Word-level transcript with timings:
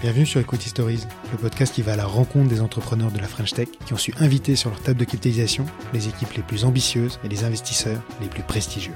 Bienvenue 0.00 0.26
sur 0.26 0.40
Equity 0.40 0.68
Stories, 0.68 1.04
le 1.32 1.38
podcast 1.38 1.74
qui 1.74 1.82
va 1.82 1.94
à 1.94 1.96
la 1.96 2.04
rencontre 2.04 2.48
des 2.48 2.60
entrepreneurs 2.60 3.10
de 3.10 3.18
la 3.18 3.26
French 3.26 3.52
Tech 3.52 3.68
qui 3.86 3.94
ont 3.94 3.98
su 3.98 4.12
inviter 4.18 4.54
sur 4.54 4.70
leur 4.70 4.80
table 4.80 5.00
de 5.00 5.04
capitalisation 5.04 5.64
les 5.92 6.08
équipes 6.08 6.34
les 6.34 6.42
plus 6.42 6.64
ambitieuses 6.64 7.18
et 7.24 7.28
les 7.28 7.44
investisseurs 7.44 8.02
les 8.20 8.28
plus 8.28 8.42
prestigieux. 8.42 8.92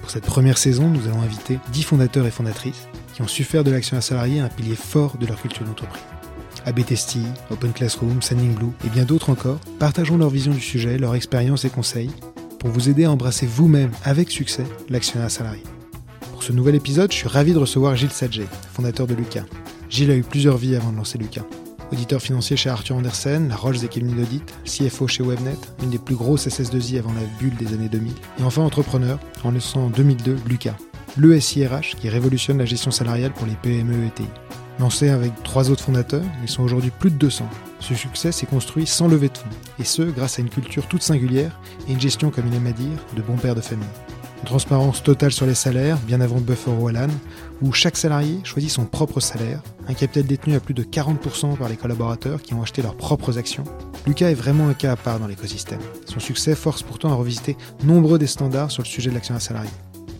Pour 0.00 0.10
cette 0.10 0.26
première 0.26 0.58
saison, 0.58 0.88
nous 0.88 1.06
allons 1.06 1.22
inviter 1.22 1.58
10 1.72 1.82
fondateurs 1.84 2.26
et 2.26 2.30
fondatrices 2.30 2.88
qui 3.14 3.22
ont 3.22 3.28
su 3.28 3.44
faire 3.44 3.64
de 3.64 3.70
l'action 3.70 3.96
à 3.96 4.00
salarié 4.00 4.40
un 4.40 4.48
pilier 4.48 4.76
fort 4.76 5.16
de 5.16 5.26
leur 5.26 5.40
culture 5.40 5.64
d'entreprise. 5.64 6.02
ABTST, 6.66 7.18
Open 7.50 7.72
Classroom, 7.72 8.20
Sending 8.20 8.54
Blue 8.54 8.72
et 8.84 8.90
bien 8.90 9.04
d'autres 9.04 9.30
encore 9.30 9.60
partageons 9.78 10.18
leur 10.18 10.30
vision 10.30 10.52
du 10.52 10.60
sujet, 10.60 10.98
leur 10.98 11.14
expérience 11.14 11.64
et 11.64 11.70
conseils 11.70 12.10
pour 12.58 12.70
vous 12.70 12.90
aider 12.90 13.04
à 13.04 13.10
embrasser 13.10 13.46
vous-même 13.46 13.92
avec 14.04 14.30
succès 14.30 14.66
l'actionnat 14.90 15.30
salarié. 15.30 15.62
Pour 16.40 16.46
ce 16.46 16.52
nouvel 16.54 16.74
épisode, 16.74 17.12
je 17.12 17.18
suis 17.18 17.28
ravi 17.28 17.52
de 17.52 17.58
recevoir 17.58 17.94
Gilles 17.96 18.12
Sadjet, 18.12 18.46
fondateur 18.72 19.06
de 19.06 19.12
Lucas. 19.12 19.44
Gilles 19.90 20.10
a 20.10 20.16
eu 20.16 20.22
plusieurs 20.22 20.56
vies 20.56 20.74
avant 20.74 20.90
de 20.90 20.96
lancer 20.96 21.18
Lucas. 21.18 21.44
Auditeur 21.92 22.22
financier 22.22 22.56
chez 22.56 22.70
Arthur 22.70 22.96
Andersen, 22.96 23.50
la 23.50 23.56
Roche 23.56 23.86
cabinets 23.86 24.14
d'audit, 24.14 24.42
CFO 24.64 25.06
chez 25.06 25.22
Webnet, 25.22 25.58
une 25.82 25.90
des 25.90 25.98
plus 25.98 26.14
grosses 26.14 26.48
SS2I 26.48 26.98
avant 26.98 27.12
la 27.12 27.20
bulle 27.38 27.54
des 27.56 27.74
années 27.74 27.90
2000, 27.90 28.14
et 28.38 28.42
enfin 28.42 28.62
entrepreneur 28.62 29.18
en 29.44 29.50
laissant 29.50 29.82
en 29.82 29.90
2002 29.90 30.38
Lucas, 30.48 30.76
le 31.18 31.38
SIRH 31.38 31.96
qui 32.00 32.08
révolutionne 32.08 32.56
la 32.56 32.64
gestion 32.64 32.90
salariale 32.90 33.34
pour 33.34 33.46
les 33.46 33.56
PME 33.56 34.06
et 34.06 34.10
TI. 34.10 34.24
Lancé 34.78 35.10
avec 35.10 35.42
trois 35.42 35.70
autres 35.70 35.84
fondateurs, 35.84 36.24
ils 36.42 36.48
sont 36.48 36.62
aujourd'hui 36.62 36.90
plus 36.90 37.10
de 37.10 37.16
200. 37.16 37.46
Ce 37.80 37.94
succès 37.94 38.32
s'est 38.32 38.46
construit 38.46 38.86
sans 38.86 39.08
lever 39.08 39.28
de 39.28 39.36
fonds, 39.36 39.50
et 39.78 39.84
ce, 39.84 40.00
grâce 40.00 40.38
à 40.38 40.40
une 40.40 40.48
culture 40.48 40.88
toute 40.88 41.02
singulière 41.02 41.60
et 41.86 41.92
une 41.92 42.00
gestion, 42.00 42.30
comme 42.30 42.46
il 42.46 42.54
aime 42.54 42.66
à 42.66 42.72
dire, 42.72 42.96
de 43.14 43.20
bon 43.20 43.36
père 43.36 43.54
de 43.54 43.60
famille. 43.60 43.84
Une 44.40 44.46
transparence 44.46 45.02
totale 45.02 45.32
sur 45.32 45.44
les 45.44 45.54
salaires, 45.54 45.98
bien 45.98 46.20
avant 46.22 46.40
Buffer 46.40 46.70
ou 46.70 46.88
Alan, 46.88 47.08
où 47.60 47.72
chaque 47.72 47.98
salarié 47.98 48.38
choisit 48.42 48.70
son 48.70 48.86
propre 48.86 49.20
salaire, 49.20 49.62
un 49.86 49.92
capital 49.92 50.24
détenu 50.24 50.54
à 50.54 50.60
plus 50.60 50.72
de 50.72 50.82
40% 50.82 51.58
par 51.58 51.68
les 51.68 51.76
collaborateurs 51.76 52.40
qui 52.40 52.54
ont 52.54 52.62
acheté 52.62 52.80
leurs 52.80 52.96
propres 52.96 53.36
actions. 53.36 53.64
Lucas 54.06 54.30
est 54.30 54.34
vraiment 54.34 54.68
un 54.68 54.74
cas 54.74 54.92
à 54.92 54.96
part 54.96 55.20
dans 55.20 55.26
l'écosystème. 55.26 55.80
Son 56.06 56.20
succès 56.20 56.54
force 56.54 56.82
pourtant 56.82 57.10
à 57.10 57.14
revisiter 57.14 57.56
nombreux 57.84 58.18
des 58.18 58.26
standards 58.26 58.70
sur 58.70 58.82
le 58.82 58.88
sujet 58.88 59.10
de 59.10 59.14
l'action 59.14 59.34
à 59.34 59.40
salarié. 59.40 59.70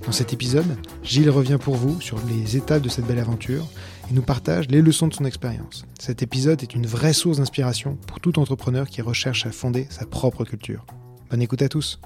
Dans 0.05 0.13
cet 0.13 0.35
épisode, 0.35 0.77
Gilles 1.03 1.31
revient 1.31 1.59
pour 1.61 1.77
vous 1.77 2.01
sur 2.01 2.19
les 2.29 2.57
étapes 2.57 2.83
de 2.83 2.89
cette 2.91 3.07
belle 3.07 3.19
aventure 3.19 3.67
et 4.11 4.15
nous 4.15 4.23
partage 4.23 4.69
les 4.69 4.83
leçons 4.83 5.09
de 5.09 5.15
son 5.15 5.25
expérience. 5.25 5.87
Cet 5.99 6.23
épisode 6.23 6.63
est 6.63 6.75
une 6.75 6.87
vraie 6.87 7.13
source 7.15 7.39
d'inspiration 7.39 7.97
pour 8.07 8.21
tout 8.21 8.39
entrepreneur 8.39 8.87
qui 8.89 9.01
recherche 9.01 9.47
à 9.47 9.51
fonder 9.51 9.87
sa 9.89 10.05
propre 10.05 10.45
culture. 10.45 10.85
Bonne 11.31 11.43
écoute 11.43 11.63
à 11.63 11.69
tous. 11.69 12.01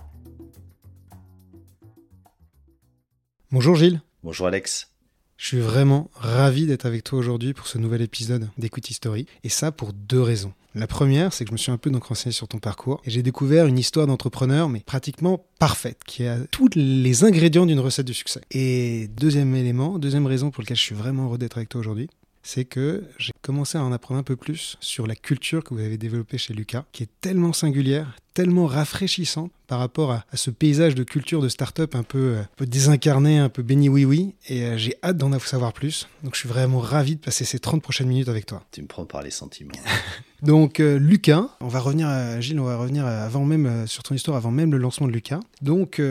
Bonjour 3.55 3.77
Gilles. 3.77 4.01
Bonjour 4.25 4.49
Alex. 4.49 4.91
Je 5.37 5.47
suis 5.47 5.61
vraiment 5.61 6.11
ravi 6.15 6.67
d'être 6.67 6.87
avec 6.87 7.05
toi 7.05 7.21
aujourd'hui 7.21 7.55
pour 7.55 7.69
ce 7.69 7.79
nouvel 7.79 8.03
épisode 8.03 8.51
d'Equity 8.59 8.95
Story. 8.95 9.27
Et 9.45 9.49
ça 9.49 9.71
pour 9.71 9.93
deux 9.93 10.21
raisons. 10.21 10.53
La 10.75 10.89
première, 10.89 11.33
c'est 11.33 11.45
que 11.45 11.51
je 11.51 11.53
me 11.53 11.57
suis 11.57 11.71
un 11.71 11.77
peu 11.77 11.89
donc 11.89 12.03
renseigné 12.03 12.33
sur 12.33 12.49
ton 12.49 12.59
parcours 12.59 13.01
et 13.05 13.11
j'ai 13.11 13.23
découvert 13.23 13.67
une 13.67 13.79
histoire 13.79 14.09
d'entrepreneur, 14.09 14.69
mais 14.69 14.81
pratiquement 14.81 15.47
parfaite, 15.61 16.01
qui 16.05 16.27
a 16.27 16.39
tous 16.51 16.71
les 16.75 17.23
ingrédients 17.23 17.65
d'une 17.65 17.79
recette 17.79 18.09
de 18.09 18.13
succès. 18.13 18.41
Et 18.51 19.07
deuxième 19.17 19.55
élément, 19.55 20.01
deuxième 20.01 20.27
raison 20.27 20.51
pour 20.51 20.65
laquelle 20.65 20.77
je 20.77 20.83
suis 20.83 20.97
vraiment 20.97 21.27
heureux 21.27 21.39
d'être 21.39 21.57
avec 21.57 21.69
toi 21.69 21.79
aujourd'hui, 21.79 22.09
c'est 22.43 22.65
que 22.65 23.05
j'ai 23.19 23.33
commencé 23.41 23.79
à 23.79 23.85
en 23.85 23.93
apprendre 23.93 24.19
un 24.19 24.25
peu 24.25 24.35
plus 24.35 24.77
sur 24.81 25.07
la 25.07 25.15
culture 25.15 25.63
que 25.63 25.75
vous 25.75 25.81
avez 25.81 25.97
développée 25.97 26.39
chez 26.39 26.55
Lucas, 26.55 26.87
qui 26.91 27.05
est 27.05 27.11
tellement 27.21 27.53
singulière, 27.53 28.17
tellement 28.35 28.67
rafraîchissante 28.67 29.53
par 29.67 29.79
rapport 29.79 30.11
à, 30.13 30.25
ce 30.35 30.51
paysage 30.51 30.95
de 30.95 31.05
culture 31.05 31.41
de 31.41 31.49
start-up 31.49 31.95
un 31.95 32.03
peu, 32.03 32.37
un 32.39 32.49
peu 32.57 32.67
désincarné, 32.67 33.39
un 33.39 33.49
peu 33.49 33.63
béni 33.63 33.89
oui-oui. 33.89 34.35
Et 34.49 34.65
euh, 34.65 34.77
j'ai 34.77 34.97
hâte 35.03 35.17
d'en 35.17 35.39
savoir 35.39 35.73
plus. 35.73 36.09
Donc 36.23 36.35
je 36.35 36.41
suis 36.41 36.49
vraiment 36.49 36.81
ravi 36.81 37.17
de 37.17 37.21
passer 37.21 37.45
ces 37.45 37.59
30 37.59 37.81
prochaines 37.81 38.09
minutes 38.09 38.29
avec 38.29 38.45
toi. 38.45 38.63
Tu 38.73 38.83
me 38.83 38.87
prends 38.87 39.07
par 39.07 39.23
les 39.23 39.31
sentiments. 39.31 39.73
Donc 40.43 40.81
euh, 40.81 40.99
Lucas, 40.99 41.49
on 41.61 41.69
va 41.69 41.81
revenir 41.81 42.09
à 42.09 42.39
Gilles, 42.41 42.61
on 42.61 42.65
va 42.65 42.77
revenir 42.77 43.07
avant 43.07 43.45
même 43.45 43.65
euh, 43.65 43.87
sur 43.87 44.03
ton 44.03 44.15
histoire, 44.15 44.37
avant 44.37 44.51
même 44.51 44.73
le 44.73 44.79
lancement 44.79 45.07
de 45.07 45.13
Lucas. 45.13 45.41
Donc 45.63 46.03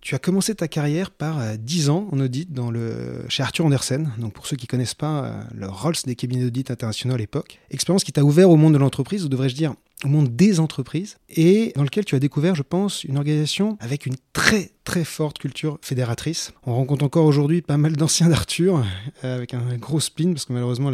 tu 0.00 0.14
as 0.14 0.18
commencé 0.18 0.54
ta 0.54 0.66
carrière 0.66 1.10
par 1.10 1.56
10 1.56 1.90
ans 1.90 2.08
en 2.10 2.18
audit 2.18 2.52
dans 2.52 2.70
le, 2.70 3.24
chez 3.28 3.42
Arthur 3.42 3.66
Andersen. 3.66 4.10
Donc 4.18 4.32
pour 4.32 4.46
ceux 4.46 4.56
qui 4.56 4.66
connaissent 4.66 4.94
pas 4.94 5.44
le 5.54 5.68
Rolls 5.68 5.94
des 6.04 6.16
cabinets 6.16 6.42
d'audit 6.42 6.70
internationaux 6.70 7.14
à 7.14 7.18
l'époque, 7.18 7.60
expérience 7.70 8.02
qui 8.02 8.12
t'a 8.12 8.24
ouvert 8.24 8.50
au 8.50 8.56
monde 8.56 8.72
de 8.72 8.78
l'entreprise, 8.78 9.24
ou 9.24 9.28
devrais-je 9.28 9.54
dire 9.54 9.74
au 10.04 10.08
monde 10.08 10.34
des 10.34 10.60
entreprises 10.60 11.16
et 11.28 11.72
dans 11.74 11.82
lequel 11.82 12.04
tu 12.04 12.14
as 12.14 12.20
découvert, 12.20 12.54
je 12.54 12.62
pense, 12.62 13.04
une 13.04 13.16
organisation 13.16 13.76
avec 13.80 14.06
une 14.06 14.14
très 14.32 14.70
très 14.84 15.04
forte 15.04 15.38
culture 15.38 15.78
fédératrice. 15.82 16.52
On 16.64 16.74
rencontre 16.74 17.04
encore 17.04 17.26
aujourd'hui 17.26 17.62
pas 17.62 17.76
mal 17.76 17.96
d'anciens 17.96 18.28
d'Arthur 18.28 18.84
euh, 19.24 19.36
avec 19.36 19.54
un 19.54 19.76
gros 19.76 20.00
spin 20.00 20.32
parce 20.32 20.44
que 20.44 20.52
malheureusement 20.52 20.92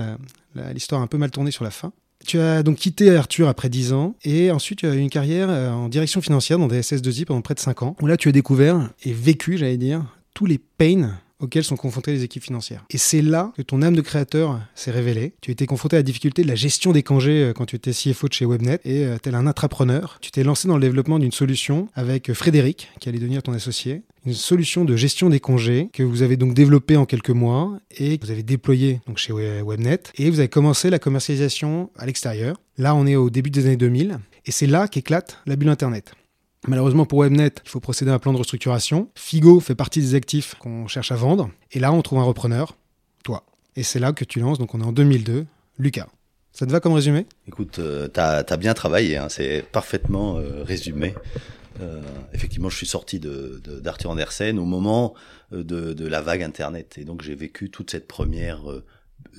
l'histoire 0.73 1.01
a 1.01 1.05
un 1.05 1.09
peu 1.09 1.19
mal 1.19 1.31
tourné 1.31 1.51
sur 1.51 1.65
la 1.65 1.71
fin. 1.71 1.93
Tu 2.27 2.39
as 2.39 2.63
donc 2.63 2.77
quitté 2.77 3.15
Arthur 3.15 3.49
après 3.49 3.69
10 3.69 3.93
ans 3.93 4.17
et 4.25 4.51
ensuite 4.51 4.79
tu 4.79 4.87
as 4.87 4.95
eu 4.95 4.99
une 4.99 5.11
carrière 5.11 5.51
euh, 5.51 5.71
en 5.71 5.89
direction 5.89 6.23
financière 6.23 6.59
dans 6.59 6.69
des 6.69 6.81
SS2I 6.81 7.27
pendant 7.27 7.43
près 7.43 7.55
de 7.55 7.61
5 7.61 7.83
ans 7.83 7.97
où 8.01 8.07
là 8.07 8.17
tu 8.17 8.29
as 8.29 8.33
découvert 8.33 8.91
et 9.05 9.13
vécu, 9.13 9.59
j'allais 9.59 9.77
dire, 9.77 10.05
tous 10.33 10.47
les 10.47 10.59
pains 10.59 11.19
auxquels 11.41 11.65
sont 11.65 11.77
confrontées 11.77 12.13
les 12.13 12.23
équipes 12.23 12.45
financières. 12.45 12.85
Et 12.91 12.99
c'est 12.99 13.23
là 13.23 13.53
que 13.57 13.63
ton 13.63 13.83
âme 13.83 13.97
de 13.97 14.01
créateur 14.01 14.61
s'est 14.75 14.91
révélée. 14.91 15.35
Tu 15.41 15.51
étais 15.51 15.67
confronté 15.67 15.97
à 15.97 15.99
la 15.99 16.03
difficulté 16.05 16.43
de 16.43 16.49
la 16.49 16.55
gestion 16.55 16.93
des 16.93 17.03
congés 17.03 17.45
euh, 17.45 17.53
quand 17.53 17.67
tu 17.67 17.77
étais 17.77 17.93
CFO 17.93 18.29
de 18.29 18.33
chez 18.33 18.47
Webnet 18.47 18.81
et 18.85 19.05
euh, 19.05 19.19
tel 19.19 19.35
un 19.35 19.47
intrapreneur, 19.47 20.19
tu 20.21 20.31
t'es 20.31 20.45
lancé 20.45 20.69
dans 20.69 20.77
le 20.77 20.81
développement 20.81 21.19
d'une 21.19 21.33
solution 21.33 21.89
avec 21.95 22.31
euh, 22.31 22.35
Frédéric, 22.35 22.91
qui 23.01 23.09
allait 23.09 23.19
devenir 23.19 23.43
ton 23.43 23.53
associé, 23.53 24.03
une 24.27 24.35
solution 24.35 24.85
de 24.85 24.97
gestion 24.97 25.29
des 25.29 25.41
congés 25.41 25.91
que 25.93 26.03
vous 26.03 26.23
avez 26.23 26.37
donc 26.37 26.55
développée 26.55 26.97
en 26.97 27.05
quelques 27.05 27.31
mois 27.31 27.79
et 27.97 28.17
que 28.19 28.25
vous 28.25 28.31
avez 28.31 28.43
déployée 28.43 29.01
donc 29.07 29.19
chez 29.19 29.33
Webnet 29.33 30.01
et 30.17 30.31
vous 30.31 30.39
avez 30.39 30.49
commencé 30.49 30.89
la 30.89 30.99
commercialisation 30.99 31.91
à 31.99 32.07
l'extérieur. 32.07 32.57
Là, 32.79 32.95
on 32.95 33.07
est 33.07 33.17
au 33.17 33.29
début 33.29 33.51
des 33.51 33.67
années 33.67 33.77
2000 33.77 34.19
et 34.47 34.51
c'est 34.51 34.67
là 34.67 34.89
qu'éclate 34.89 35.39
la 35.47 35.57
bulle 35.57 35.69
Internet. 35.69 36.15
Malheureusement 36.67 37.05
pour 37.05 37.19
Webnet, 37.19 37.53
il 37.63 37.69
faut 37.69 37.81
procéder 37.81 38.11
à 38.11 38.15
un 38.15 38.19
plan 38.19 38.33
de 38.33 38.39
restructuration. 38.39 39.11
Figo 39.15 39.61
fait 39.61 39.75
partie 39.75 40.01
des 40.01 40.15
actifs 40.15 40.55
qu'on 40.55 40.87
cherche 40.87 41.13
à 41.13 41.17
vendre. 41.17 41.51
Et 41.73 41.79
là, 41.79 41.93
on 41.93 42.01
trouve 42.01 42.21
un 42.21 42.25
repreneur, 42.25 42.75
toi. 43.23 43.45
Et 43.77 43.83
c'est 43.83 43.99
là 43.99 44.13
que 44.13 44.25
tu 44.25 44.41
lances, 44.41 44.59
donc 44.59 44.75
on 44.75 44.81
est 44.81 44.85
en 44.85 44.93
2002, 44.93 45.47
Lucas. 45.79 46.09
Ça 46.53 46.67
te 46.67 46.71
va 46.71 46.81
comme 46.81 46.93
résumé? 46.93 47.27
Écoute, 47.49 47.81
euh, 47.81 48.09
tu 48.09 48.21
as, 48.21 48.57
bien 48.57 48.75
travaillé, 48.75 49.17
hein. 49.17 49.29
c'est 49.29 49.65
parfaitement 49.73 50.39
euh, 50.39 50.63
résumé. 50.63 51.15
Euh, 51.81 52.01
effectivement, 52.33 52.71
je 52.71 52.77
suis 52.77 52.87
sorti 52.87 53.19
d'Arthur 53.19 54.11
de, 54.11 54.13
Andersen 54.13 54.59
au 54.59 54.65
moment 54.65 55.15
de, 55.51 56.07
la 56.07 56.21
vague 56.23 56.43
Internet. 56.43 56.97
Et 56.97 57.05
donc, 57.05 57.23
j'ai 57.23 57.35
vécu 57.35 57.71
toute 57.71 57.91
cette 57.91 58.07
première, 58.07 58.63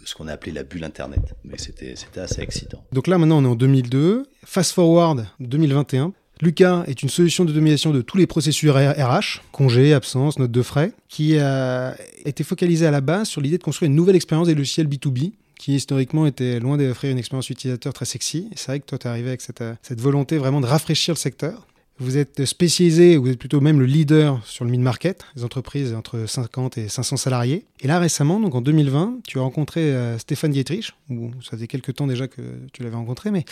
ce 0.03 0.13
qu'on 0.13 0.27
a 0.27 0.33
appelé 0.33 0.51
la 0.51 0.63
bulle 0.63 0.83
Internet. 0.83 1.33
Mais 1.45 1.57
c'était 1.57 1.95
assez 2.19 2.41
excitant. 2.41 2.83
Donc 2.91 3.07
là, 3.07 3.17
maintenant, 3.17 3.37
on 3.37 3.45
est 3.45 3.51
en 3.51 3.55
2002. 3.55 4.27
Fast 4.43 4.73
forward 4.73 5.25
2021. 5.39 6.13
Lucas 6.41 6.83
est 6.87 7.01
une 7.01 7.09
solution 7.09 7.45
d'automatisation 7.45 7.91
de 7.91 8.01
tous 8.01 8.17
les 8.17 8.27
processus 8.27 8.69
RH, 8.69 9.41
congés, 9.51 9.93
absence, 9.93 10.37
notes 10.37 10.51
de 10.51 10.61
frais, 10.61 10.91
qui 11.07 11.37
a 11.37 11.95
été 12.25 12.43
focalisée 12.43 12.85
à 12.85 12.91
la 12.91 13.01
base 13.01 13.27
sur 13.29 13.41
l'idée 13.41 13.57
de 13.57 13.63
construire 13.63 13.89
une 13.89 13.95
nouvelle 13.95 14.15
expérience 14.15 14.47
des 14.47 14.55
logiciels 14.55 14.87
B2B 14.87 15.31
qui 15.57 15.75
historiquement 15.75 16.25
était 16.25 16.59
loin 16.59 16.77
d'offrir 16.77 17.11
une 17.11 17.17
expérience 17.17 17.49
utilisateur 17.49 17.93
très 17.93 18.05
sexy. 18.05 18.49
C'est 18.55 18.67
vrai 18.67 18.79
que 18.79 18.85
toi, 18.85 18.97
tu 18.97 19.07
es 19.07 19.09
arrivé 19.09 19.29
avec 19.29 19.41
cette, 19.41 19.63
cette 19.81 20.01
volonté 20.01 20.37
vraiment 20.37 20.61
de 20.61 20.65
rafraîchir 20.65 21.13
le 21.13 21.19
secteur. 21.19 21.65
Vous 21.97 22.17
êtes 22.17 22.43
spécialisé, 22.43 23.15
vous 23.15 23.29
êtes 23.29 23.39
plutôt 23.39 23.61
même 23.61 23.79
le 23.79 23.85
leader 23.85 24.41
sur 24.45 24.65
le 24.65 24.71
mid-market, 24.71 25.23
les 25.37 25.45
entreprises 25.45 25.93
entre 25.93 26.25
50 26.27 26.77
et 26.77 26.89
500 26.89 27.15
salariés. 27.15 27.65
Et 27.79 27.87
là, 27.87 27.99
récemment, 27.99 28.41
donc 28.41 28.53
en 28.53 28.59
2020, 28.59 29.19
tu 29.25 29.39
as 29.39 29.41
rencontré 29.41 29.79
euh, 29.79 30.17
Stéphane 30.17 30.51
Dietrich, 30.51 30.91
ou 31.09 31.31
ça 31.41 31.51
faisait 31.51 31.67
quelques 31.67 31.93
temps 31.93 32.05
déjà 32.05 32.27
que 32.27 32.41
tu 32.73 32.83
l'avais 32.83 32.97
rencontré, 32.97 33.31
mais 33.31 33.45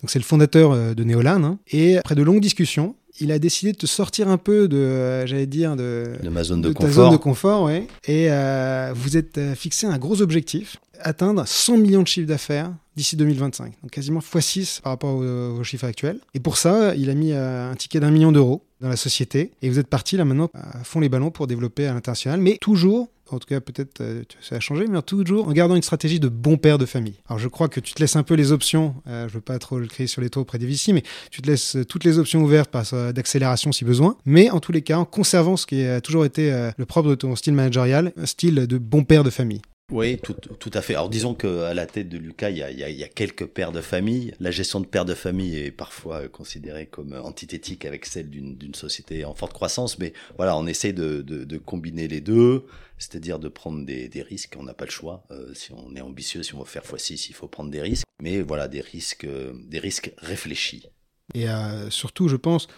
donc 0.00 0.10
c'est 0.10 0.20
le 0.20 0.24
fondateur 0.24 0.70
euh, 0.70 0.94
de 0.94 1.02
Neolan. 1.02 1.42
Hein. 1.42 1.58
et 1.68 1.98
après 1.98 2.14
de 2.14 2.22
longues 2.22 2.40
discussions, 2.40 2.94
il 3.20 3.32
a 3.32 3.40
décidé 3.40 3.72
de 3.72 3.76
te 3.78 3.86
sortir 3.86 4.28
un 4.28 4.38
peu 4.38 4.68
de, 4.68 4.76
euh, 4.76 5.26
j'allais 5.26 5.46
dire, 5.46 5.74
de, 5.74 6.12
de 6.22 6.28
ma 6.28 6.44
zone 6.44 6.60
de, 6.60 6.68
confort. 6.72 6.88
Ta 6.88 6.94
zone 6.94 7.12
de 7.12 7.16
confort, 7.16 7.62
ouais. 7.64 7.88
Et 8.06 8.28
vous 8.94 9.16
êtes 9.16 9.40
fixé 9.56 9.88
un 9.88 9.98
gros 9.98 10.22
objectif, 10.22 10.76
atteindre 11.00 11.46
100 11.46 11.78
millions 11.78 12.02
de 12.02 12.08
chiffres 12.08 12.28
d'affaires 12.28 12.72
d'ici 12.98 13.16
2025. 13.16 13.74
Donc 13.82 13.90
quasiment 13.90 14.20
x6 14.20 14.82
par 14.82 14.92
rapport 14.92 15.14
aux, 15.14 15.64
chiffres 15.64 15.86
actuels. 15.86 16.18
Et 16.34 16.40
pour 16.40 16.56
ça, 16.56 16.94
il 16.96 17.08
a 17.08 17.14
mis 17.14 17.32
euh, 17.32 17.70
un 17.70 17.74
ticket 17.76 18.00
d'un 18.00 18.10
million 18.10 18.32
d'euros 18.32 18.64
dans 18.80 18.88
la 18.88 18.96
société. 18.96 19.52
Et 19.62 19.70
vous 19.70 19.78
êtes 19.78 19.86
parti 19.86 20.16
là 20.16 20.24
maintenant 20.24 20.50
à 20.52 20.82
fond 20.84 21.00
les 21.00 21.08
ballons 21.08 21.30
pour 21.30 21.46
développer 21.46 21.86
à 21.86 21.94
l'international, 21.94 22.40
mais 22.40 22.58
toujours 22.60 23.08
en 23.30 23.38
tout 23.38 23.46
cas 23.46 23.60
peut-être 23.60 24.00
euh, 24.00 24.22
ça 24.40 24.56
a 24.56 24.60
changé, 24.60 24.86
mais 24.88 25.02
toujours 25.02 25.48
en 25.48 25.52
gardant 25.52 25.76
une 25.76 25.82
stratégie 25.82 26.18
de 26.18 26.28
bon 26.28 26.56
père 26.56 26.78
de 26.78 26.86
famille. 26.86 27.16
Alors 27.28 27.38
je 27.38 27.46
crois 27.46 27.68
que 27.68 27.78
tu 27.78 27.92
te 27.92 28.00
laisses 28.00 28.16
un 28.16 28.22
peu 28.22 28.34
les 28.34 28.52
options, 28.52 28.94
euh, 29.06 29.28
je 29.28 29.34
veux 29.34 29.42
pas 29.42 29.58
trop 29.58 29.78
le 29.78 29.86
créer 29.86 30.06
sur 30.06 30.22
les 30.22 30.30
taux 30.30 30.40
auprès 30.40 30.58
des 30.58 30.66
VC, 30.66 30.94
mais 30.94 31.02
tu 31.30 31.42
te 31.42 31.46
laisses 31.46 31.76
toutes 31.88 32.04
les 32.04 32.18
options 32.18 32.42
ouvertes 32.42 32.70
par 32.70 32.84
d'accélération 33.12 33.70
si 33.70 33.84
besoin, 33.84 34.16
mais 34.24 34.50
en 34.50 34.60
tous 34.60 34.72
les 34.72 34.80
cas 34.80 34.96
en 34.96 35.04
conservant 35.04 35.58
ce 35.58 35.66
qui 35.66 35.84
a 35.84 36.00
toujours 36.00 36.24
été 36.24 36.70
le 36.76 36.86
propre 36.86 37.10
de 37.10 37.14
ton 37.16 37.36
style 37.36 37.52
managérial, 37.52 38.12
un 38.16 38.26
style 38.26 38.66
de 38.66 38.78
bon 38.78 39.04
père 39.04 39.24
de 39.24 39.30
famille. 39.30 39.60
Oui, 39.90 40.18
tout, 40.18 40.34
tout, 40.34 40.70
à 40.74 40.82
fait. 40.82 40.94
Alors 40.94 41.08
disons 41.08 41.34
qu'à 41.34 41.72
la 41.72 41.86
tête 41.86 42.10
de 42.10 42.18
Lucas, 42.18 42.50
il 42.50 42.58
y, 42.58 42.62
a, 42.62 42.70
il, 42.70 42.78
y 42.78 43.04
a, 43.04 43.08
quelques 43.08 43.46
pères 43.46 43.72
de 43.72 43.80
famille. 43.80 44.34
La 44.38 44.50
gestion 44.50 44.80
de 44.80 44.86
pères 44.86 45.06
de 45.06 45.14
famille 45.14 45.56
est 45.56 45.70
parfois 45.70 46.28
considérée 46.28 46.84
comme 46.84 47.14
antithétique 47.14 47.86
avec 47.86 48.04
celle 48.04 48.28
d'une 48.28 48.74
société 48.74 49.24
en 49.24 49.34
forte 49.34 49.54
croissance, 49.54 49.98
mais 49.98 50.12
voilà, 50.36 50.58
on 50.58 50.66
essaie 50.66 50.92
de, 50.92 51.22
de, 51.22 51.44
de 51.44 51.58
combiner 51.58 52.06
les 52.06 52.20
deux, 52.20 52.66
c'est-à-dire 52.98 53.38
de 53.38 53.48
prendre 53.48 53.86
des, 53.86 54.08
des 54.08 54.20
risques. 54.20 54.56
On 54.58 54.64
n'a 54.64 54.74
pas 54.74 54.84
le 54.84 54.90
choix. 54.90 55.24
Euh, 55.30 55.54
si 55.54 55.72
on 55.72 55.96
est 55.96 56.02
ambitieux, 56.02 56.42
si 56.42 56.54
on 56.54 56.58
veut 56.58 56.66
faire 56.66 56.82
x6, 56.82 57.28
il 57.30 57.34
faut 57.34 57.48
prendre 57.48 57.70
des 57.70 57.80
risques, 57.80 58.06
mais 58.22 58.42
voilà, 58.42 58.68
des 58.68 58.82
risques, 58.82 59.24
euh, 59.24 59.54
des 59.68 59.78
risques 59.78 60.12
réfléchis. 60.18 60.86
Et 61.34 61.48
euh, 61.48 61.90
surtout, 61.90 62.28
je 62.28 62.36
pense, 62.36 62.68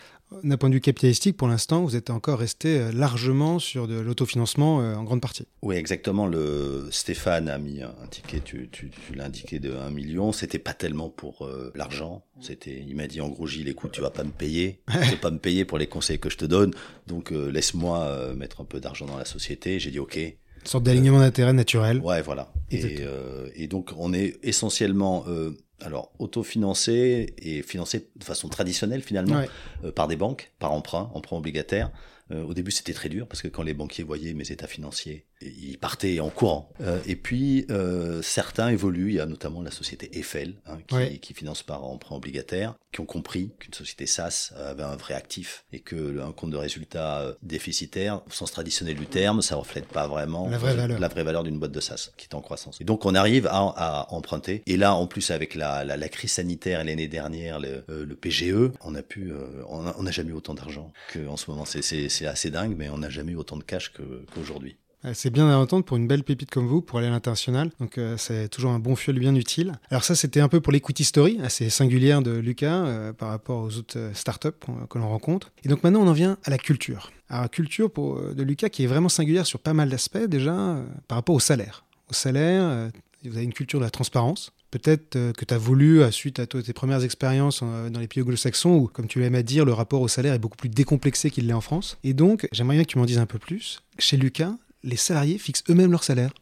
d'un 0.43 0.57
point 0.57 0.69
de 0.69 0.75
vue 0.75 0.81
capitalistique, 0.81 1.37
pour 1.37 1.49
l'instant, 1.49 1.83
vous 1.83 1.97
êtes 1.97 2.11
encore 2.11 2.39
resté 2.39 2.79
euh, 2.79 2.93
largement 2.93 3.59
sur 3.59 3.89
de 3.89 3.99
l'autofinancement 3.99 4.81
euh, 4.81 4.95
en 4.95 5.05
grande 5.05 5.21
partie. 5.21 5.47
Oui, 5.63 5.77
exactement. 5.77 6.27
Le 6.27 6.89
Stéphane 6.91 7.49
a 7.49 7.59
mis 7.59 7.83
un 7.83 7.95
ticket, 8.11 8.41
tu, 8.41 8.69
tu, 8.71 8.91
l'as 9.15 9.27
indiqué, 9.27 9.59
de 9.59 9.73
1 9.75 9.91
million. 9.91 10.33
C'était 10.33 10.59
pas 10.59 10.73
tellement 10.73 11.11
pour 11.11 11.47
euh, 11.47 11.73
l'argent. 11.75 12.25
C'était, 12.41 12.85
il 12.87 12.95
m'a 12.97 13.07
dit 13.07 13.21
en 13.21 13.29
gros, 13.29 13.47
Gilles, 13.47 13.69
écoute, 13.69 13.93
tu 13.93 14.01
vas 14.01 14.11
pas 14.11 14.25
me 14.25 14.31
payer, 14.31 14.81
tu 14.91 14.99
vas 14.99 15.17
pas 15.17 15.31
me 15.31 15.39
payer 15.39 15.65
pour 15.65 15.79
les 15.79 15.87
conseils 15.87 16.19
que 16.19 16.31
je 16.31 16.37
te 16.37 16.45
donne, 16.45 16.73
donc 17.07 17.31
laisse-moi 17.31 18.35
mettre 18.35 18.61
un 18.61 18.65
peu 18.65 18.81
d'argent 18.81 19.07
dans 19.07 19.19
la 19.19 19.25
société. 19.25 19.79
J'ai 19.79 19.91
dit 19.91 19.99
OK. 19.99 20.17
Une 20.17 20.67
sorte 20.67 20.85
d'alignement 20.85 21.21
d'intérêt 21.21 21.53
naturel. 21.53 22.01
Ouais, 22.01 22.23
voilà. 22.23 22.53
Et, 22.71 23.05
et, 23.55 23.67
donc 23.67 23.93
on 23.97 24.15
est 24.15 24.39
essentiellement 24.43 25.25
alors 25.81 26.13
autofinancé 26.19 27.35
et 27.39 27.63
financé 27.63 28.09
de 28.17 28.25
façon 28.25 28.49
traditionnelle 28.49 29.03
finalement 29.03 29.43
euh, 29.85 29.93
par 29.93 30.09
des 30.09 30.17
banques, 30.17 30.53
par 30.59 30.73
emprunt, 30.73 31.11
emprunt 31.15 31.37
obligataire. 31.37 31.91
Euh, 32.31 32.45
au 32.45 32.55
début, 32.55 32.71
c'était 32.71 32.93
très 32.93 33.09
dur 33.09 33.27
parce 33.27 33.43
que 33.43 33.49
quand 33.49 33.63
les 33.63 33.75
banquiers 33.75 34.05
voyaient 34.05 34.35
mes 34.35 34.51
états 34.51 34.67
financiers, 34.67 35.27
ils 35.43 35.79
partaient 35.79 36.21
en 36.21 36.31
courant. 36.31 36.71
Euh, 36.81 37.01
et 37.07 37.17
puis, 37.17 37.67
euh, 37.71 38.23
certains 38.23 38.69
évoluent. 38.69 39.11
Il 39.11 39.15
y 39.15 39.21
a 39.21 39.27
notamment 39.27 39.63
la 39.63 39.71
société 39.71 40.19
Eiffel, 40.19 40.55
hein, 40.67 40.79
qui, 40.87 41.19
qui, 41.21 41.35
finance 41.35 41.63
par 41.63 41.85
emprunt 41.85 42.17
obligataire, 42.17 42.75
qui 42.93 43.01
ont 43.01 43.07
compris 43.07 43.53
qu'une 43.59 43.73
société 43.73 44.07
SaaS 44.07 44.53
avait 44.57 44.83
un 44.83 44.97
vrai 44.97 45.15
actif 45.15 45.65
et 45.73 45.81
que 45.81 46.21
un 46.21 46.33
compte 46.33 46.51
de 46.51 46.57
résultat 46.57 47.21
euh, 47.21 47.35
déficitaire, 47.43 48.23
au 48.27 48.31
sens 48.31 48.53
traditionnel 48.53 48.97
du 48.97 49.07
terme, 49.07 49.43
ça 49.43 49.57
reflète 49.57 49.87
pas 49.87 50.07
vraiment 50.07 50.49
la 50.49 50.59
vraie 50.59 50.75
valeur, 50.75 50.99
la 50.99 51.09
vraie 51.09 51.25
valeur 51.25 51.43
d'une 51.45 51.59
boîte 51.59 51.73
de 51.73 51.81
SaaS 51.81 52.11
qui 52.17 52.27
est 52.27 52.35
en 52.35 52.41
croissance. 52.41 52.81
Et 52.81 52.85
donc, 52.85 53.07
on 53.07 53.15
arrive 53.15 53.47
à, 53.47 53.73
à 53.77 54.07
emprunter. 54.11 54.63
Et 54.67 54.77
là, 54.77 54.95
en 54.95 55.07
plus, 55.07 55.31
avec 55.31 55.55
la, 55.55 55.85
la, 55.85 55.97
la 55.97 56.09
crise 56.09 56.33
sanitaire 56.33 56.85
l'année 56.85 57.09
dernière, 57.09 57.61
le, 57.61 57.85
euh, 57.89 58.05
le, 58.05 58.15
PGE, 58.15 58.73
on 58.83 58.95
a 58.95 59.03
pu, 59.03 59.33
on 59.69 60.03
n'a 60.03 60.11
jamais 60.11 60.31
eu 60.31 60.35
autant 60.35 60.55
d'argent 60.55 60.93
qu'en 61.13 61.37
ce 61.37 61.51
moment. 61.51 61.65
C'est 61.65 62.27
assez 62.27 62.51
dingue, 62.51 62.75
mais 62.77 62.91
on 62.91 62.99
n'a 62.99 63.09
jamais 63.09 63.33
eu 63.33 63.37
autant 63.37 63.57
de 63.57 63.63
cash 63.63 63.93
qu'aujourd'hui. 63.93 64.73
Euh, 64.73 64.80
c'est 65.15 65.31
bien 65.31 65.49
à 65.49 65.57
entendre 65.57 65.85
pour 65.85 65.97
une 65.97 66.07
belle 66.07 66.25
pépite 66.25 66.51
comme 66.51 66.67
vous, 66.67 66.83
pour 66.83 66.99
aller 66.99 67.09
à 67.09 67.11
l'international. 67.11 67.71
Donc 67.81 67.99
euh, 67.99 68.17
c'est 68.19 68.49
toujours 68.49 68.71
un 68.71 68.79
bon 68.79 68.97
fuel 68.97 69.19
bien 69.19 69.35
utile. 69.35 69.79
Alors 69.91 70.05
ça, 70.05 70.15
c'était 70.15 70.41
un 70.41 70.49
peu 70.49 70.61
pour 70.61 70.73
l'equity 70.73 71.05
story, 71.05 71.39
assez 71.43 71.71
singulière 71.71 72.23
de 72.23 72.33
Lucas 72.33 72.85
euh, 72.85 73.13
par 73.13 73.31
rapport 73.31 73.63
aux 73.63 73.77
autres 73.79 74.11
startups 74.15 74.49
que 74.89 74.99
l'on 74.99 75.09
rencontre. 75.09 75.53
Et 75.65 75.69
donc 75.69 75.83
maintenant, 75.83 76.01
on 76.01 76.09
en 76.09 76.13
vient 76.13 76.37
à 76.45 76.51
la 76.51 76.59
culture. 76.59 77.11
Alors 77.29 77.49
culture 77.49 77.91
de 77.91 78.43
Lucas 78.43 78.69
qui 78.69 78.85
est 78.85 78.89
vraiment 78.89 79.09
singulière 79.09 79.47
sur 79.47 79.61
pas 79.61 79.73
mal 79.73 79.89
d'aspects 79.89 80.19
déjà 80.19 80.77
par 81.07 81.17
rapport 81.17 81.35
au 81.35 81.41
salaire. 81.41 81.85
Au 82.11 82.13
salaire, 82.13 82.91
vous 83.25 83.37
avez 83.37 83.45
une 83.45 83.53
culture 83.53 83.79
de 83.79 83.85
la 83.85 83.91
transparence. 83.91 84.53
Peut-être 84.73 85.11
que 85.33 85.45
tu 85.45 85.55
as 85.55 85.59
voulu, 85.59 86.01
suite 86.11 86.41
à 86.41 86.47
tes 86.47 86.73
premières 86.73 87.05
expériences 87.05 87.63
dans 87.63 88.01
les 88.01 88.09
pays 88.09 88.23
anglo-saxons, 88.23 88.75
où, 88.75 88.87
comme 88.89 89.07
tu 89.07 89.21
l'aimes 89.21 89.37
à 89.37 89.45
dire, 89.45 89.65
le 89.65 89.73
rapport 89.73 90.01
au 90.01 90.09
salaire 90.09 90.35
est 90.35 90.41
beaucoup 90.41 90.57
plus 90.57 90.69
décomplexé 90.69 91.31
qu'il 91.31 91.47
l'est 91.47 91.53
en 91.53 91.61
France. 91.61 91.99
Et 92.03 92.15
donc, 92.15 92.49
j'aimerais 92.51 92.77
bien 92.77 92.85
que 92.85 92.91
tu 92.91 92.99
m'en 92.99 93.05
dises 93.05 93.19
un 93.19 93.27
peu 93.27 93.39
plus. 93.39 93.83
Chez 93.99 94.17
Lucas, 94.17 94.55
les 94.83 94.97
salariés 94.97 95.39
fixent 95.39 95.65
eux-mêmes 95.69 95.93
leur 95.93 96.05
salaire. 96.05 96.33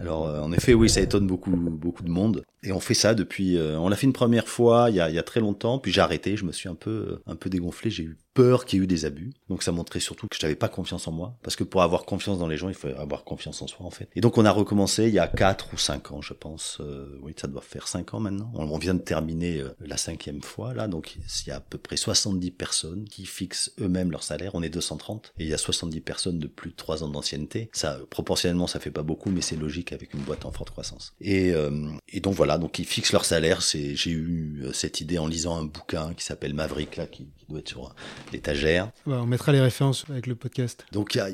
Alors, 0.00 0.26
euh, 0.26 0.40
en 0.40 0.50
effet, 0.52 0.72
oui, 0.72 0.88
ça 0.88 1.00
étonne 1.00 1.26
beaucoup, 1.26 1.50
beaucoup 1.50 2.02
de 2.02 2.10
monde. 2.10 2.42
Et 2.62 2.72
on 2.72 2.80
fait 2.80 2.94
ça 2.94 3.14
depuis. 3.14 3.56
Euh, 3.56 3.78
on 3.78 3.88
l'a 3.88 3.96
fait 3.96 4.06
une 4.06 4.12
première 4.12 4.48
fois 4.48 4.88
il 4.90 4.96
y, 4.96 5.00
a, 5.00 5.08
il 5.08 5.14
y 5.14 5.18
a 5.18 5.22
très 5.22 5.40
longtemps, 5.40 5.78
puis 5.78 5.92
j'ai 5.92 6.00
arrêté. 6.00 6.36
Je 6.36 6.44
me 6.44 6.52
suis 6.52 6.68
un 6.68 6.74
peu, 6.74 7.20
un 7.26 7.36
peu 7.36 7.50
dégonflé. 7.50 7.90
J'ai 7.90 8.04
eu 8.04 8.18
peur 8.34 8.64
qu'il 8.64 8.78
y 8.78 8.82
ait 8.82 8.84
eu 8.84 8.86
des 8.86 9.04
abus. 9.04 9.32
Donc 9.48 9.62
ça 9.62 9.72
montrait 9.72 10.00
surtout 10.00 10.28
que 10.28 10.36
je 10.38 10.44
n'avais 10.44 10.56
pas 10.56 10.68
confiance 10.68 11.08
en 11.08 11.12
moi. 11.12 11.36
Parce 11.42 11.56
que 11.56 11.64
pour 11.64 11.82
avoir 11.82 12.04
confiance 12.04 12.38
dans 12.38 12.48
les 12.48 12.56
gens, 12.56 12.68
il 12.68 12.74
faut 12.74 12.88
avoir 12.88 13.24
confiance 13.24 13.60
en 13.62 13.66
soi, 13.66 13.84
en 13.84 13.90
fait. 13.90 14.08
Et 14.14 14.20
donc 14.20 14.38
on 14.38 14.44
a 14.44 14.50
recommencé 14.50 15.08
il 15.08 15.14
y 15.14 15.18
a 15.18 15.26
4 15.26 15.74
ou 15.74 15.78
5 15.78 16.12
ans, 16.12 16.22
je 16.22 16.34
pense. 16.34 16.78
Euh, 16.80 17.18
oui, 17.22 17.34
ça 17.36 17.48
doit 17.48 17.62
faire 17.62 17.88
5 17.88 18.14
ans 18.14 18.20
maintenant. 18.20 18.50
On, 18.54 18.78
vient 18.78 18.94
de 18.94 19.00
terminer 19.00 19.60
euh, 19.60 19.74
la 19.80 19.96
cinquième 19.96 20.42
fois, 20.42 20.74
là. 20.74 20.88
Donc 20.88 21.16
il 21.16 21.48
y 21.48 21.50
a 21.50 21.56
à 21.56 21.60
peu 21.60 21.78
près 21.78 21.96
70 21.96 22.50
personnes 22.52 23.04
qui 23.04 23.26
fixent 23.26 23.72
eux-mêmes 23.80 24.10
leur 24.10 24.22
salaire. 24.22 24.54
On 24.54 24.62
est 24.62 24.70
230. 24.70 25.32
Et 25.38 25.44
il 25.44 25.48
y 25.50 25.54
a 25.54 25.58
70 25.58 26.00
personnes 26.00 26.38
de 26.38 26.46
plus 26.46 26.70
de 26.70 26.76
3 26.76 27.04
ans 27.04 27.08
d'ancienneté. 27.08 27.68
Ça, 27.72 27.98
proportionnellement, 28.10 28.66
ça 28.66 28.80
fait 28.80 28.90
pas 28.90 29.02
beaucoup, 29.02 29.30
mais 29.30 29.40
c'est 29.40 29.56
logique 29.56 29.89
avec 29.92 30.14
une 30.14 30.20
boîte 30.20 30.44
en 30.44 30.52
forte 30.52 30.70
croissance. 30.70 31.14
Et, 31.20 31.52
euh, 31.52 31.70
et 32.08 32.20
donc 32.20 32.34
voilà, 32.34 32.58
donc 32.58 32.78
ils 32.78 32.84
fixent 32.84 33.12
leur 33.12 33.24
salaire. 33.24 33.62
C'est, 33.62 33.96
j'ai 33.96 34.10
eu 34.10 34.64
cette 34.72 35.00
idée 35.00 35.18
en 35.18 35.26
lisant 35.26 35.56
un 35.56 35.64
bouquin 35.64 36.14
qui 36.14 36.24
s'appelle 36.24 36.54
Maverick, 36.54 36.96
là, 36.96 37.06
qui, 37.06 37.28
qui 37.38 37.46
doit 37.48 37.60
être 37.60 37.68
sur 37.68 37.94
l'étagère. 38.32 38.90
on 39.06 39.26
mettra 39.26 39.52
les 39.52 39.60
références 39.60 40.04
avec 40.08 40.26
le 40.26 40.34
podcast. 40.34 40.84
Donc 40.92 41.14
il 41.14 41.18
y 41.18 41.20
a, 41.20 41.28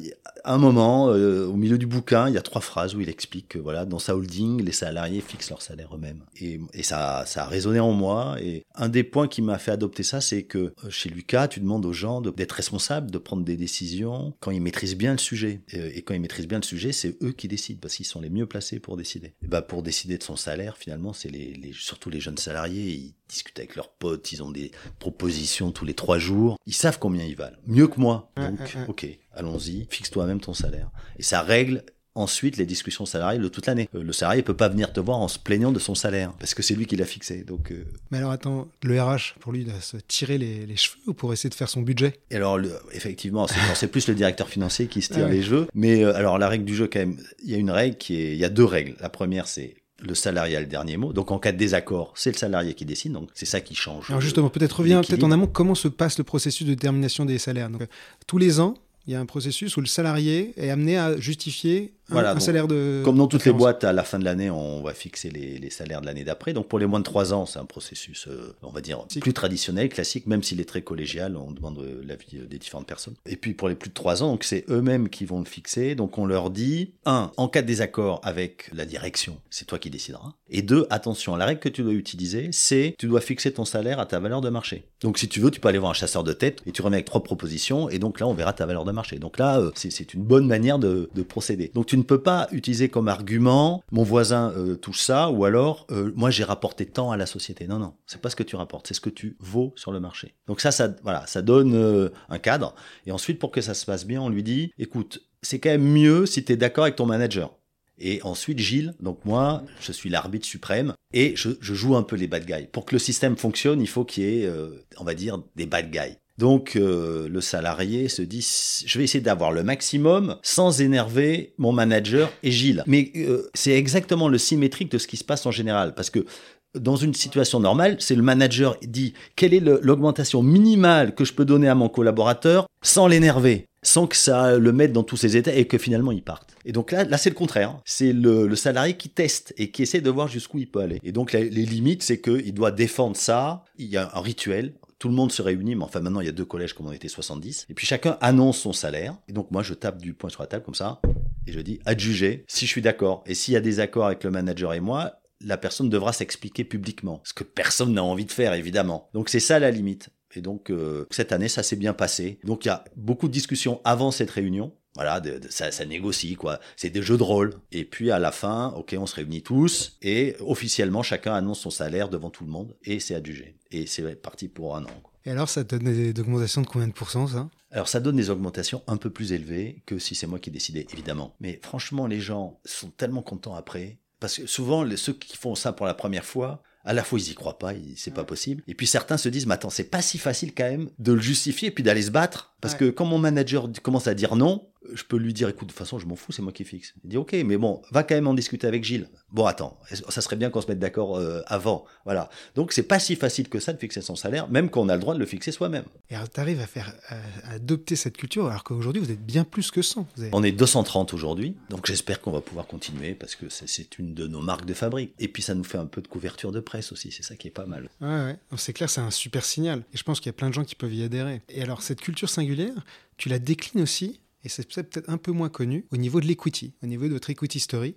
un 0.44 0.58
moment, 0.58 1.10
euh, 1.10 1.46
au 1.46 1.54
milieu 1.54 1.78
du 1.78 1.86
bouquin, 1.86 2.28
il 2.28 2.34
y 2.34 2.38
a 2.38 2.42
trois 2.42 2.60
phrases 2.60 2.94
où 2.94 3.00
il 3.00 3.08
explique 3.08 3.48
que 3.48 3.58
voilà, 3.58 3.84
dans 3.84 3.98
sa 3.98 4.16
holding, 4.16 4.62
les 4.62 4.72
salariés 4.72 5.20
fixent 5.20 5.50
leur 5.50 5.62
salaire 5.62 5.94
eux-mêmes. 5.94 6.22
Et, 6.40 6.60
et, 6.72 6.82
ça, 6.82 7.24
ça 7.26 7.44
a 7.44 7.46
résonné 7.46 7.80
en 7.80 7.92
moi. 7.92 8.36
Et 8.40 8.64
un 8.74 8.88
des 8.88 9.02
points 9.04 9.28
qui 9.28 9.42
m'a 9.42 9.58
fait 9.58 9.72
adopter 9.72 10.02
ça, 10.02 10.20
c'est 10.20 10.44
que 10.44 10.58
euh, 10.58 10.90
chez 10.90 11.08
Lucas, 11.08 11.48
tu 11.48 11.60
demandes 11.60 11.84
aux 11.84 11.92
gens 11.92 12.20
d'être 12.20 12.52
responsables, 12.52 13.10
de 13.10 13.18
prendre 13.18 13.44
des 13.44 13.56
décisions 13.56 14.34
quand 14.40 14.50
ils 14.50 14.62
maîtrisent 14.62 14.96
bien 14.96 15.12
le 15.12 15.18
sujet. 15.18 15.60
Et, 15.72 16.02
quand 16.02 16.14
ils 16.14 16.20
maîtrisent 16.20 16.48
bien 16.48 16.58
le 16.58 16.64
sujet, 16.64 16.92
c'est 16.92 17.16
eux 17.22 17.32
qui 17.32 17.48
décident 17.48 17.78
parce 17.80 17.96
qu'ils 17.96 18.06
sont 18.06 18.20
les 18.20 18.30
mieux 18.30 18.45
placés 18.46 18.80
pour 18.80 18.96
décider. 18.96 19.34
Et 19.42 19.46
bah 19.48 19.62
pour 19.62 19.82
décider 19.82 20.18
de 20.18 20.22
son 20.22 20.36
salaire, 20.36 20.76
finalement, 20.76 21.12
c'est 21.12 21.28
les, 21.28 21.52
les, 21.54 21.72
surtout 21.72 22.10
les 22.10 22.20
jeunes 22.20 22.38
salariés. 22.38 22.92
Ils 22.92 23.14
discutent 23.28 23.58
avec 23.58 23.76
leurs 23.76 23.90
potes, 23.90 24.32
ils 24.32 24.42
ont 24.42 24.50
des 24.50 24.70
propositions 24.98 25.72
tous 25.72 25.84
les 25.84 25.94
trois 25.94 26.18
jours. 26.18 26.56
Ils 26.66 26.74
savent 26.74 26.98
combien 26.98 27.24
ils 27.24 27.36
valent. 27.36 27.58
Mieux 27.66 27.88
que 27.88 28.00
moi. 28.00 28.32
Donc, 28.36 28.76
ok, 28.88 29.06
allons-y, 29.32 29.86
fixe 29.90 30.10
toi-même 30.10 30.40
ton 30.40 30.54
salaire. 30.54 30.90
Et 31.18 31.22
ça 31.22 31.42
règle 31.42 31.84
ensuite 32.16 32.56
les 32.56 32.66
discussions 32.66 33.06
salariales 33.06 33.42
de 33.42 33.48
toute 33.48 33.66
l'année. 33.66 33.88
Euh, 33.94 34.02
le 34.02 34.12
salarié 34.12 34.42
peut 34.42 34.56
pas 34.56 34.68
venir 34.68 34.92
te 34.92 35.00
voir 35.00 35.18
en 35.18 35.28
se 35.28 35.38
plaignant 35.38 35.70
de 35.70 35.78
son 35.78 35.94
salaire 35.94 36.32
parce 36.38 36.54
que 36.54 36.62
c'est 36.62 36.74
lui 36.74 36.86
qui 36.86 36.96
l'a 36.96 37.04
fixé. 37.04 37.44
Donc. 37.44 37.70
Euh, 37.70 37.84
Mais 38.10 38.18
alors 38.18 38.32
attends, 38.32 38.68
le 38.82 39.00
RH 39.00 39.34
pour 39.38 39.52
lui 39.52 39.64
doit 39.64 39.80
se 39.80 39.96
tirer 40.08 40.38
les, 40.38 40.76
cheveux 40.76 40.98
ou 41.06 41.14
pour 41.14 41.32
essayer 41.32 41.50
de 41.50 41.54
faire 41.54 41.68
son 41.68 41.82
budget? 41.82 42.14
Et 42.30 42.36
alors 42.36 42.58
effectivement, 42.92 43.46
c'est 43.74 43.88
plus 43.88 44.08
le 44.08 44.14
directeur 44.14 44.48
financier 44.48 44.88
qui 44.88 45.02
se 45.02 45.12
tire 45.12 45.28
les 45.28 45.42
cheveux. 45.42 45.66
Mais 45.74 46.02
euh, 46.02 46.14
alors 46.14 46.38
la 46.38 46.48
règle 46.48 46.64
du 46.64 46.74
jeu 46.74 46.88
quand 46.92 46.98
même, 46.98 47.16
il 47.44 47.50
y 47.50 47.54
a 47.54 47.58
une 47.58 47.70
règle 47.70 47.96
qui 47.96 48.20
est, 48.20 48.32
il 48.32 48.38
y 48.38 48.44
a 48.44 48.48
deux 48.48 48.64
règles. 48.64 48.96
La 49.00 49.08
première 49.08 49.46
c'est 49.46 49.76
le 50.00 50.14
salarié 50.14 50.56
a 50.56 50.60
le 50.60 50.66
dernier 50.66 50.96
mot. 50.96 51.12
Donc 51.12 51.30
en 51.30 51.38
cas 51.38 51.52
de 51.52 51.56
désaccord, 51.56 52.12
c'est 52.16 52.30
le 52.30 52.36
salarié 52.36 52.74
qui 52.74 52.84
décide. 52.84 53.12
Donc 53.12 53.30
c'est 53.34 53.46
ça 53.46 53.60
qui 53.60 53.74
change. 53.74 54.10
Alors 54.10 54.20
justement, 54.20 54.50
peut-être 54.50 54.80
reviens 54.80 55.02
peut-être 55.02 55.24
en 55.24 55.32
amont 55.32 55.46
comment 55.46 55.74
se 55.74 55.88
passe 55.88 56.18
le 56.18 56.24
processus 56.24 56.66
de 56.66 56.74
détermination 56.74 57.24
des 57.24 57.38
salaires? 57.38 57.70
Donc, 57.70 57.82
tous 58.26 58.38
les 58.38 58.60
ans, 58.60 58.74
il 59.06 59.12
y 59.12 59.16
a 59.16 59.20
un 59.20 59.26
processus 59.26 59.76
où 59.76 59.80
le 59.80 59.86
salarié 59.86 60.52
est 60.56 60.70
amené 60.70 60.98
à 60.98 61.16
justifier 61.16 61.96
un, 62.10 62.40
salaire 62.40 62.68
de. 62.68 63.02
Comme 63.04 63.16
dans 63.16 63.26
toutes 63.26 63.44
les 63.44 63.52
boîtes, 63.52 63.84
à 63.84 63.92
la 63.92 64.04
fin 64.04 64.18
de 64.18 64.24
l'année, 64.24 64.50
on 64.50 64.82
va 64.82 64.94
fixer 64.94 65.30
les, 65.30 65.58
les 65.58 65.70
salaires 65.70 66.00
de 66.00 66.06
l'année 66.06 66.24
d'après. 66.24 66.52
Donc 66.52 66.68
pour 66.68 66.78
les 66.78 66.86
moins 66.86 67.00
de 67.00 67.04
3 67.04 67.32
ans, 67.32 67.46
c'est 67.46 67.58
un 67.58 67.64
processus, 67.64 68.28
euh, 68.28 68.54
on 68.62 68.70
va 68.70 68.80
dire, 68.80 69.04
plus 69.20 69.32
traditionnel, 69.32 69.88
classique, 69.88 70.26
même 70.26 70.42
s'il 70.42 70.60
est 70.60 70.68
très 70.68 70.82
collégial, 70.82 71.36
on 71.36 71.50
demande 71.50 71.78
euh, 71.78 72.02
l'avis 72.06 72.38
euh, 72.38 72.46
des 72.46 72.58
différentes 72.58 72.86
personnes. 72.86 73.14
Et 73.26 73.36
puis 73.36 73.54
pour 73.54 73.68
les 73.68 73.74
plus 73.74 73.88
de 73.88 73.94
3 73.94 74.22
ans, 74.22 74.38
c'est 74.40 74.64
eux-mêmes 74.70 75.08
qui 75.08 75.24
vont 75.24 75.40
le 75.40 75.46
fixer. 75.46 75.94
Donc 75.94 76.18
on 76.18 76.26
leur 76.26 76.50
dit, 76.50 76.92
un, 77.04 77.32
en 77.36 77.48
cas 77.48 77.62
de 77.62 77.66
désaccord 77.66 78.20
avec 78.22 78.70
la 78.72 78.86
direction, 78.86 79.38
c'est 79.50 79.66
toi 79.66 79.78
qui 79.78 79.90
décideras. 79.90 80.34
Et 80.48 80.62
deux, 80.62 80.86
attention, 80.90 81.36
la 81.36 81.46
règle 81.46 81.60
que 81.60 81.68
tu 81.68 81.82
dois 81.82 81.92
utiliser, 81.92 82.50
c'est 82.52 82.94
tu 82.98 83.06
dois 83.06 83.20
fixer 83.20 83.52
ton 83.52 83.64
salaire 83.64 83.98
à 83.98 84.06
ta 84.06 84.20
valeur 84.20 84.40
de 84.40 84.48
marché. 84.48 84.88
Donc 85.00 85.18
si 85.18 85.28
tu 85.28 85.40
veux, 85.40 85.50
tu 85.50 85.60
peux 85.60 85.68
aller 85.68 85.78
voir 85.78 85.90
un 85.90 85.94
chasseur 85.94 86.24
de 86.24 86.32
tête 86.32 86.62
et 86.66 86.72
tu 86.72 86.82
remets 86.82 86.96
avec 86.96 87.06
trois 87.06 87.22
propositions 87.22 87.88
et 87.88 87.98
donc 87.98 88.20
là 88.20 88.26
on 88.26 88.34
verra 88.34 88.52
ta 88.52 88.66
valeur 88.66 88.84
de 88.84 88.92
marché. 88.92 89.18
Donc 89.18 89.38
là, 89.38 89.60
c'est 89.74 90.14
une 90.14 90.22
bonne 90.22 90.46
manière 90.46 90.78
de, 90.78 91.10
de 91.14 91.22
procéder. 91.22 91.70
Donc 91.74 91.86
tu 91.86 91.96
ne 91.96 92.02
peux 92.02 92.22
pas 92.22 92.48
utiliser 92.52 92.88
comme 92.88 93.08
argument 93.08 93.82
mon 93.90 94.02
voisin 94.02 94.52
euh, 94.56 94.76
touche 94.76 95.00
ça 95.00 95.30
ou 95.30 95.44
alors 95.44 95.86
euh, 95.90 96.12
moi 96.14 96.30
j'ai 96.30 96.44
rapporté 96.44 96.86
tant 96.86 97.10
à 97.10 97.16
la 97.16 97.26
société. 97.26 97.66
Non 97.66 97.78
non, 97.78 97.94
c'est 98.06 98.20
pas 98.20 98.30
ce 98.30 98.36
que 98.36 98.42
tu 98.42 98.56
rapportes, 98.56 98.86
c'est 98.86 98.94
ce 98.94 99.00
que 99.00 99.10
tu 99.10 99.36
vaux 99.40 99.72
sur 99.76 99.92
le 99.92 100.00
marché. 100.00 100.34
Donc 100.46 100.60
ça 100.60 100.70
ça 100.70 101.42
donne 101.42 101.74
euh, 101.74 102.10
un 102.28 102.38
cadre 102.38 102.74
et 103.06 103.12
ensuite 103.12 103.38
pour 103.38 103.50
que 103.50 103.60
ça 103.60 103.74
se 103.74 103.84
passe 103.84 104.06
bien, 104.06 104.20
on 104.20 104.28
lui 104.28 104.42
dit 104.42 104.72
écoute, 104.78 105.26
c'est 105.42 105.58
quand 105.58 105.70
même 105.70 105.86
mieux 105.86 106.26
si 106.26 106.44
tu 106.44 106.52
es 106.52 106.56
d'accord 106.56 106.84
avec 106.84 106.96
ton 106.96 107.06
manager. 107.06 107.52
Et 107.98 108.20
ensuite, 108.22 108.58
Gilles, 108.58 108.94
donc 109.00 109.24
moi, 109.24 109.62
je 109.80 109.92
suis 109.92 110.10
l'arbitre 110.10 110.46
suprême 110.46 110.92
et 111.14 111.34
je, 111.36 111.50
joue 111.60 111.96
un 111.96 112.02
peu 112.02 112.16
les 112.16 112.26
bad 112.26 112.44
guys. 112.44 112.68
Pour 112.70 112.84
que 112.84 112.94
le 112.94 112.98
système 112.98 113.36
fonctionne, 113.36 113.80
il 113.80 113.88
faut 113.88 114.04
qu'il 114.04 114.24
y 114.24 114.42
ait, 114.42 114.50
on 114.98 115.04
va 115.04 115.14
dire, 115.14 115.42
des 115.56 115.66
bad 115.66 115.90
guys. 115.90 116.16
Donc 116.38 116.76
euh, 116.76 117.28
le 117.28 117.40
salarié 117.40 118.08
se 118.08 118.22
dit 118.22 118.46
je 118.86 118.98
vais 118.98 119.04
essayer 119.04 119.22
d'avoir 119.22 119.52
le 119.52 119.62
maximum 119.62 120.36
sans 120.42 120.80
énerver 120.80 121.54
mon 121.56 121.72
manager 121.72 122.30
et 122.42 122.50
Gilles. 122.50 122.84
Mais 122.86 123.10
euh, 123.16 123.48
c'est 123.54 123.72
exactement 123.72 124.28
le 124.28 124.36
symétrique 124.36 124.90
de 124.90 124.98
ce 124.98 125.06
qui 125.06 125.16
se 125.16 125.24
passe 125.24 125.46
en 125.46 125.50
général 125.50 125.94
parce 125.94 126.10
que 126.10 126.26
dans 126.74 126.96
une 126.96 127.14
situation 127.14 127.58
normale, 127.58 127.96
c'est 128.00 128.14
le 128.14 128.22
manager 128.22 128.76
dit 128.82 129.14
quelle 129.34 129.54
est 129.54 129.60
l'augmentation 129.60 130.42
minimale 130.42 131.14
que 131.14 131.24
je 131.24 131.32
peux 131.32 131.46
donner 131.46 131.68
à 131.68 131.74
mon 131.74 131.88
collaborateur 131.88 132.66
sans 132.82 133.06
l'énerver? 133.06 133.66
Sans 133.86 134.06
que 134.06 134.16
ça 134.16 134.58
le 134.58 134.72
mette 134.72 134.92
dans 134.92 135.02
tous 135.02 135.16
ses 135.16 135.36
états 135.36 135.54
et 135.54 135.66
que 135.66 135.78
finalement 135.78 136.12
il 136.12 136.22
parte. 136.22 136.56
Et 136.64 136.72
donc 136.72 136.92
là, 136.92 137.04
là 137.04 137.18
c'est 137.18 137.30
le 137.30 137.36
contraire. 137.36 137.80
C'est 137.84 138.12
le, 138.12 138.54
salarié 138.56 138.96
qui 138.96 139.08
teste 139.08 139.54
et 139.56 139.70
qui 139.70 139.82
essaie 139.82 140.00
de 140.00 140.10
voir 140.10 140.28
jusqu'où 140.28 140.58
il 140.58 140.70
peut 140.70 140.80
aller. 140.80 141.00
Et 141.04 141.12
donc 141.12 141.32
les 141.32 141.48
limites, 141.48 142.02
c'est 142.02 142.20
qu'il 142.20 142.52
doit 142.54 142.72
défendre 142.72 143.16
ça. 143.16 143.64
Il 143.78 143.86
y 143.86 143.96
a 143.96 144.10
un 144.14 144.20
rituel. 144.20 144.74
Tout 144.98 145.08
le 145.08 145.14
monde 145.14 145.30
se 145.30 145.42
réunit, 145.42 145.76
mais 145.76 145.84
enfin 145.84 146.00
maintenant 146.00 146.20
il 146.20 146.26
y 146.26 146.30
a 146.30 146.32
deux 146.32 146.44
collèges 146.44 146.72
comme 146.72 146.86
on 146.86 146.92
était 146.92 147.08
70. 147.08 147.66
Et 147.68 147.74
puis 147.74 147.86
chacun 147.86 148.16
annonce 148.20 148.58
son 148.58 148.72
salaire. 148.72 149.16
Et 149.28 149.32
donc 149.32 149.50
moi 149.50 149.62
je 149.62 149.74
tape 149.74 149.98
du 150.00 150.14
poing 150.14 150.30
sur 150.30 150.42
la 150.42 150.48
table 150.48 150.64
comme 150.64 150.74
ça 150.74 151.00
et 151.46 151.52
je 151.52 151.60
dis 151.60 151.78
adjuger 151.84 152.44
si 152.48 152.66
je 152.66 152.70
suis 152.70 152.82
d'accord. 152.82 153.22
Et 153.26 153.34
s'il 153.34 153.54
y 153.54 153.56
a 153.56 153.60
des 153.60 153.78
accords 153.80 154.06
avec 154.06 154.24
le 154.24 154.30
manager 154.30 154.74
et 154.74 154.80
moi, 154.80 155.20
la 155.40 155.56
personne 155.56 155.88
devra 155.88 156.12
s'expliquer 156.12 156.64
publiquement. 156.64 157.20
Ce 157.24 157.34
que 157.34 157.44
personne 157.44 157.92
n'a 157.92 158.02
envie 158.02 158.24
de 158.24 158.32
faire 158.32 158.54
évidemment. 158.54 159.08
Donc 159.14 159.28
c'est 159.28 159.40
ça 159.40 159.58
la 159.58 159.70
limite. 159.70 160.08
Et 160.36 160.40
donc, 160.40 160.70
euh, 160.70 161.06
cette 161.10 161.32
année, 161.32 161.48
ça 161.48 161.62
s'est 161.62 161.76
bien 161.76 161.92
passé. 161.92 162.38
Donc, 162.44 162.64
il 162.64 162.68
y 162.68 162.70
a 162.70 162.84
beaucoup 162.96 163.28
de 163.28 163.32
discussions 163.32 163.80
avant 163.84 164.10
cette 164.10 164.30
réunion. 164.30 164.72
Voilà, 164.94 165.20
ça, 165.50 165.72
ça, 165.72 165.84
négocie, 165.84 166.36
quoi. 166.36 166.58
C'est 166.76 166.88
des 166.88 167.02
jeux 167.02 167.18
de 167.18 167.22
rôle. 167.22 167.54
Et 167.70 167.84
puis, 167.84 168.10
à 168.10 168.18
la 168.18 168.32
fin, 168.32 168.72
OK, 168.76 168.96
on 168.98 169.06
se 169.06 169.16
réunit 169.16 169.42
tous. 169.42 169.98
Et 170.00 170.36
officiellement, 170.40 171.02
chacun 171.02 171.34
annonce 171.34 171.60
son 171.60 171.70
salaire 171.70 172.08
devant 172.08 172.30
tout 172.30 172.44
le 172.44 172.50
monde. 172.50 172.74
Et 172.82 172.98
c'est 172.98 173.14
adjugé. 173.14 173.56
Et 173.70 173.86
c'est 173.86 174.20
parti 174.22 174.48
pour 174.48 174.76
un 174.76 174.84
an. 174.84 175.02
Et 175.26 175.30
alors, 175.30 175.48
ça 175.48 175.64
donne 175.64 175.84
des 175.84 176.18
augmentations 176.18 176.62
de 176.62 176.66
combien 176.66 176.88
de 176.88 176.92
pourcents, 176.92 177.26
ça? 177.26 177.50
Alors 177.72 177.88
ça 177.88 178.00
donne 178.00 178.16
des 178.16 178.30
augmentations 178.30 178.82
un 178.86 178.96
peu 178.96 179.10
plus 179.10 179.32
élevées 179.32 179.82
que 179.86 179.98
si 179.98 180.14
c'est 180.14 180.26
moi 180.26 180.38
qui 180.38 180.50
décidais, 180.50 180.86
évidemment. 180.92 181.34
Mais 181.40 181.60
franchement, 181.62 182.06
les 182.06 182.20
gens 182.20 182.58
sont 182.64 182.90
tellement 182.90 183.22
contents 183.22 183.54
après. 183.54 183.98
Parce 184.18 184.38
que 184.38 184.46
souvent, 184.46 184.88
ceux 184.96 185.12
qui 185.12 185.36
font 185.36 185.54
ça 185.54 185.72
pour 185.72 185.84
la 185.84 185.92
première 185.92 186.24
fois, 186.24 186.62
à 186.86 186.92
la 186.92 187.02
fois 187.02 187.18
ils 187.18 187.32
y 187.32 187.34
croient 187.34 187.58
pas, 187.58 187.72
c'est 187.96 188.14
pas 188.14 188.24
possible. 188.24 188.62
Et 188.66 188.74
puis 188.74 188.86
certains 188.86 189.16
se 189.16 189.28
disent, 189.28 189.46
mais 189.46 189.54
attends, 189.54 189.70
c'est 189.70 189.84
pas 189.84 190.00
si 190.00 190.18
facile 190.18 190.54
quand 190.54 190.70
même 190.70 190.88
de 190.98 191.12
le 191.12 191.20
justifier 191.20 191.68
et 191.68 191.70
puis 191.70 191.84
d'aller 191.84 192.02
se 192.02 192.10
battre. 192.10 192.54
Parce 192.60 192.74
que 192.74 192.88
quand 192.90 193.04
mon 193.04 193.18
manager 193.18 193.68
commence 193.82 194.06
à 194.06 194.14
dire 194.14 194.36
non, 194.36 194.68
je 194.94 195.04
peux 195.04 195.16
lui 195.16 195.32
dire, 195.32 195.48
écoute, 195.48 195.68
de 195.68 195.72
toute 195.72 195.78
façon, 195.78 195.98
je 195.98 196.06
m'en 196.06 196.16
fous, 196.16 196.32
c'est 196.32 196.42
moi 196.42 196.52
qui 196.52 196.64
fixe. 196.64 196.94
Il 197.04 197.10
dit, 197.10 197.16
ok, 197.16 197.32
mais 197.44 197.56
bon, 197.56 197.82
va 197.90 198.02
quand 198.02 198.14
même 198.14 198.26
en 198.26 198.34
discuter 198.34 198.66
avec 198.66 198.84
Gilles. 198.84 199.08
Bon, 199.30 199.46
attends, 199.46 199.78
ça 200.08 200.20
serait 200.20 200.36
bien 200.36 200.50
qu'on 200.50 200.60
se 200.60 200.68
mette 200.68 200.78
d'accord 200.78 201.16
euh, 201.16 201.42
avant. 201.46 201.84
Voilà. 202.04 202.30
Donc, 202.54 202.72
c'est 202.72 202.82
pas 202.82 202.98
si 202.98 203.16
facile 203.16 203.48
que 203.48 203.60
ça 203.60 203.72
de 203.72 203.78
fixer 203.78 204.00
son 204.00 204.16
salaire, 204.16 204.48
même 204.48 204.70
qu'on 204.70 204.88
a 204.88 204.94
le 204.94 205.00
droit 205.00 205.14
de 205.14 205.18
le 205.18 205.26
fixer 205.26 205.52
soi-même. 205.52 205.84
Et 206.10 206.16
tu 206.32 206.40
arrives 206.40 206.60
à 206.60 206.66
faire, 206.66 206.94
à 207.08 207.52
adopter 207.52 207.96
cette 207.96 208.16
culture, 208.16 208.46
alors 208.46 208.64
qu'aujourd'hui, 208.64 209.02
vous 209.02 209.10
êtes 209.10 209.24
bien 209.24 209.44
plus 209.44 209.70
que 209.70 209.82
100. 209.82 210.06
On 210.32 210.42
est 210.42 210.52
230 210.52 211.14
aujourd'hui, 211.14 211.56
donc 211.70 211.86
j'espère 211.86 212.20
qu'on 212.20 212.32
va 212.32 212.40
pouvoir 212.40 212.66
continuer 212.66 213.14
parce 213.14 213.34
que 213.34 213.46
c'est 213.48 213.98
une 213.98 214.14
de 214.14 214.26
nos 214.26 214.40
marques 214.40 214.66
de 214.66 214.74
fabrique. 214.74 215.14
Et 215.18 215.28
puis, 215.28 215.42
ça 215.42 215.54
nous 215.54 215.64
fait 215.64 215.78
un 215.78 215.86
peu 215.86 216.00
de 216.00 216.08
couverture 216.08 216.52
de 216.52 216.60
presse 216.60 216.92
aussi, 216.92 217.10
c'est 217.12 217.22
ça 217.22 217.36
qui 217.36 217.48
est 217.48 217.52
pas 217.52 217.66
mal. 217.66 217.88
Ouais, 218.00 218.08
ouais. 218.08 218.36
C'est 218.56 218.72
clair, 218.72 218.88
c'est 218.88 219.00
un 219.00 219.10
super 219.10 219.44
signal. 219.44 219.84
Et 219.92 219.96
je 219.96 220.02
pense 220.02 220.20
qu'il 220.20 220.28
y 220.28 220.30
a 220.30 220.34
plein 220.34 220.48
de 220.48 220.54
gens 220.54 220.64
qui 220.64 220.74
peuvent 220.74 220.94
y 220.94 221.02
adhérer. 221.02 221.42
Et 221.48 221.62
alors, 221.62 221.82
cette 221.82 222.00
culture 222.00 222.28
singulière, 222.28 222.84
tu 223.16 223.28
la 223.28 223.38
déclines 223.38 223.82
aussi 223.82 224.20
et 224.46 224.48
c'est 224.48 224.68
peut-être 224.68 225.02
un 225.08 225.18
peu 225.18 225.32
moins 225.32 225.48
connu, 225.48 225.86
au 225.90 225.96
niveau 225.96 226.20
de 226.20 226.26
l'equity, 226.26 226.72
au 226.80 226.86
niveau 226.86 227.08
de 227.08 227.12
votre 227.12 227.30
equity 227.30 227.58
story. 227.58 227.96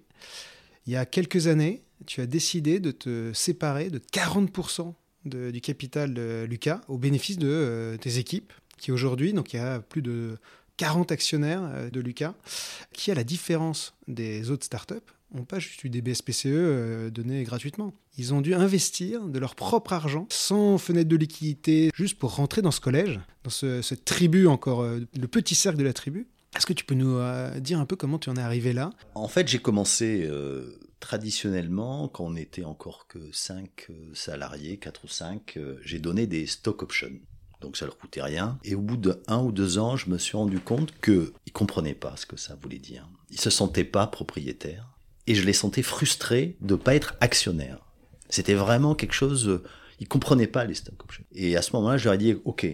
Il 0.87 0.93
y 0.93 0.95
a 0.95 1.05
quelques 1.05 1.45
années, 1.45 1.83
tu 2.07 2.21
as 2.21 2.25
décidé 2.25 2.79
de 2.79 2.89
te 2.89 3.31
séparer 3.33 3.91
de 3.91 3.99
40% 3.99 4.95
du 5.25 5.61
capital 5.61 6.15
de 6.15 6.47
Lucas 6.49 6.81
au 6.87 6.97
bénéfice 6.97 7.37
de 7.37 7.47
euh, 7.47 7.97
tes 7.97 8.17
équipes, 8.17 8.51
qui 8.79 8.91
aujourd'hui, 8.91 9.33
donc 9.33 9.53
il 9.53 9.57
y 9.57 9.59
a 9.59 9.79
plus 9.79 10.01
de 10.01 10.39
40 10.77 11.11
actionnaires 11.11 11.61
euh, 11.71 11.91
de 11.91 11.99
Lucas, 11.99 12.33
qui, 12.93 13.11
à 13.11 13.13
la 13.13 13.23
différence 13.23 13.93
des 14.07 14.49
autres 14.49 14.65
startups, 14.65 14.95
n'ont 15.31 15.45
pas 15.45 15.59
juste 15.59 15.83
eu 15.83 15.89
des 15.89 16.01
BSPCE 16.01 16.45
euh, 16.47 17.09
donnés 17.11 17.43
gratuitement. 17.43 17.93
Ils 18.17 18.33
ont 18.33 18.41
dû 18.41 18.55
investir 18.55 19.23
de 19.23 19.37
leur 19.37 19.53
propre 19.53 19.93
argent, 19.93 20.25
sans 20.31 20.79
fenêtre 20.79 21.09
de 21.09 21.15
liquidité, 21.15 21.91
juste 21.93 22.17
pour 22.17 22.37
rentrer 22.37 22.63
dans 22.63 22.71
ce 22.71 22.81
collège, 22.81 23.19
dans 23.43 23.51
ce, 23.51 23.83
ce 23.83 23.93
tribu 23.93 24.47
encore, 24.47 24.83
le 24.83 25.27
petit 25.27 25.53
cercle 25.53 25.77
de 25.77 25.83
la 25.83 25.93
tribu. 25.93 26.27
Est-ce 26.55 26.65
que 26.65 26.73
tu 26.73 26.83
peux 26.83 26.95
nous 26.95 27.17
euh, 27.17 27.59
dire 27.59 27.79
un 27.79 27.85
peu 27.85 27.95
comment 27.95 28.17
tu 28.17 28.29
en 28.29 28.35
es 28.35 28.41
arrivé 28.41 28.73
là? 28.73 28.91
En 29.15 29.27
fait, 29.27 29.47
j'ai 29.47 29.59
commencé 29.59 30.25
euh, 30.25 30.79
traditionnellement, 30.99 32.07
quand 32.07 32.25
on 32.25 32.31
n'était 32.31 32.63
encore 32.63 33.07
que 33.07 33.19
5 33.31 33.87
euh, 33.89 33.93
salariés, 34.13 34.77
4 34.77 35.03
ou 35.03 35.07
5, 35.07 35.59
j'ai 35.83 35.99
donné 35.99 36.27
des 36.27 36.47
stock 36.47 36.81
options. 36.81 37.11
Donc 37.61 37.77
ça 37.77 37.85
leur 37.85 37.97
coûtait 37.97 38.21
rien. 38.21 38.57
Et 38.63 38.73
au 38.73 38.81
bout 38.81 38.97
de 38.97 39.21
un 39.27 39.41
ou 39.41 39.51
deux 39.51 39.77
ans, 39.77 39.95
je 39.95 40.09
me 40.09 40.17
suis 40.17 40.37
rendu 40.37 40.59
compte 40.59 40.93
qu'ils 41.01 41.13
ne 41.13 41.51
comprenaient 41.53 41.93
pas 41.93 42.15
ce 42.15 42.25
que 42.25 42.37
ça 42.37 42.55
voulait 42.55 42.79
dire. 42.79 43.07
Ils 43.29 43.39
se 43.39 43.49
sentaient 43.49 43.83
pas 43.83 44.07
propriétaires. 44.07 44.87
Et 45.27 45.35
je 45.35 45.45
les 45.45 45.53
sentais 45.53 45.83
frustrés 45.83 46.57
de 46.61 46.73
ne 46.73 46.79
pas 46.79 46.95
être 46.95 47.15
actionnaires. 47.19 47.85
C'était 48.29 48.55
vraiment 48.55 48.95
quelque 48.95 49.13
chose... 49.13 49.61
Ils 49.99 50.07
comprenaient 50.07 50.47
pas 50.47 50.63
les 50.63 50.75
stock 50.75 51.03
options. 51.03 51.25
Et 51.33 51.57
à 51.57 51.61
ce 51.61 51.75
moment-là, 51.75 51.97
je 51.97 52.05
leur 52.05 52.13
ai 52.13 52.17
dit, 52.17 52.37
OK, 52.45 52.65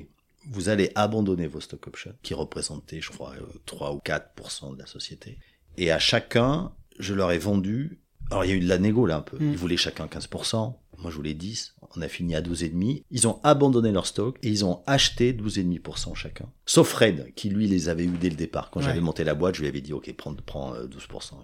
vous 0.50 0.70
allez 0.70 0.92
abandonner 0.96 1.48
vos 1.48 1.60
stock 1.60 1.88
options, 1.88 2.14
qui 2.24 2.34
représentaient, 2.34 3.02
je 3.02 3.12
crois, 3.12 3.34
3 3.66 3.90
euh, 3.90 3.94
ou 3.96 4.02
4% 4.04 4.76
de 4.76 4.80
la 4.80 4.86
société. 4.86 5.38
Et 5.78 5.92
à 5.92 6.00
chacun, 6.00 6.72
je 7.00 7.14
leur 7.14 7.32
ai 7.32 7.38
vendu. 7.38 8.00
Alors, 8.32 8.46
il 8.46 8.50
y 8.50 8.54
a 8.54 8.56
eu 8.56 8.60
de 8.60 8.68
la 8.68 8.78
négo 8.78 9.06
là 9.06 9.18
un 9.18 9.22
peu. 9.22 9.38
Mm. 9.38 9.52
Ils 9.52 9.58
voulaient 9.58 9.78
chacun 9.78 10.08
15%. 10.08 10.76
Moi, 10.98 11.12
je 11.12 11.16
voulais 11.16 11.34
10. 11.34 11.76
On 11.96 12.02
a 12.02 12.08
fini 12.08 12.36
à 12.36 12.42
12,5. 12.42 13.04
Ils 13.12 13.28
ont 13.28 13.40
abandonné 13.44 13.92
leur 13.92 14.08
stock 14.08 14.38
et 14.42 14.50
ils 14.50 14.66
ont 14.66 14.82
acheté 14.88 15.34
12,5% 15.34 16.16
chacun. 16.16 16.50
Sauf 16.66 16.90
Fred, 16.90 17.34
qui 17.36 17.50
lui 17.50 17.68
les 17.68 17.90
avait 17.90 18.06
eu 18.06 18.18
dès 18.20 18.30
le 18.30 18.36
départ. 18.36 18.72
Quand 18.72 18.82
j'avais 18.82 19.02
monté 19.02 19.24
la 19.24 19.36
boîte, 19.36 19.56
je 19.56 19.62
lui 19.62 19.68
avais 19.68 19.82
dit, 19.82 19.94
OK, 19.94 20.12
prends, 20.16 20.34
prends 20.34 20.74
12%. 20.74 20.76
Euh, 20.76 21.36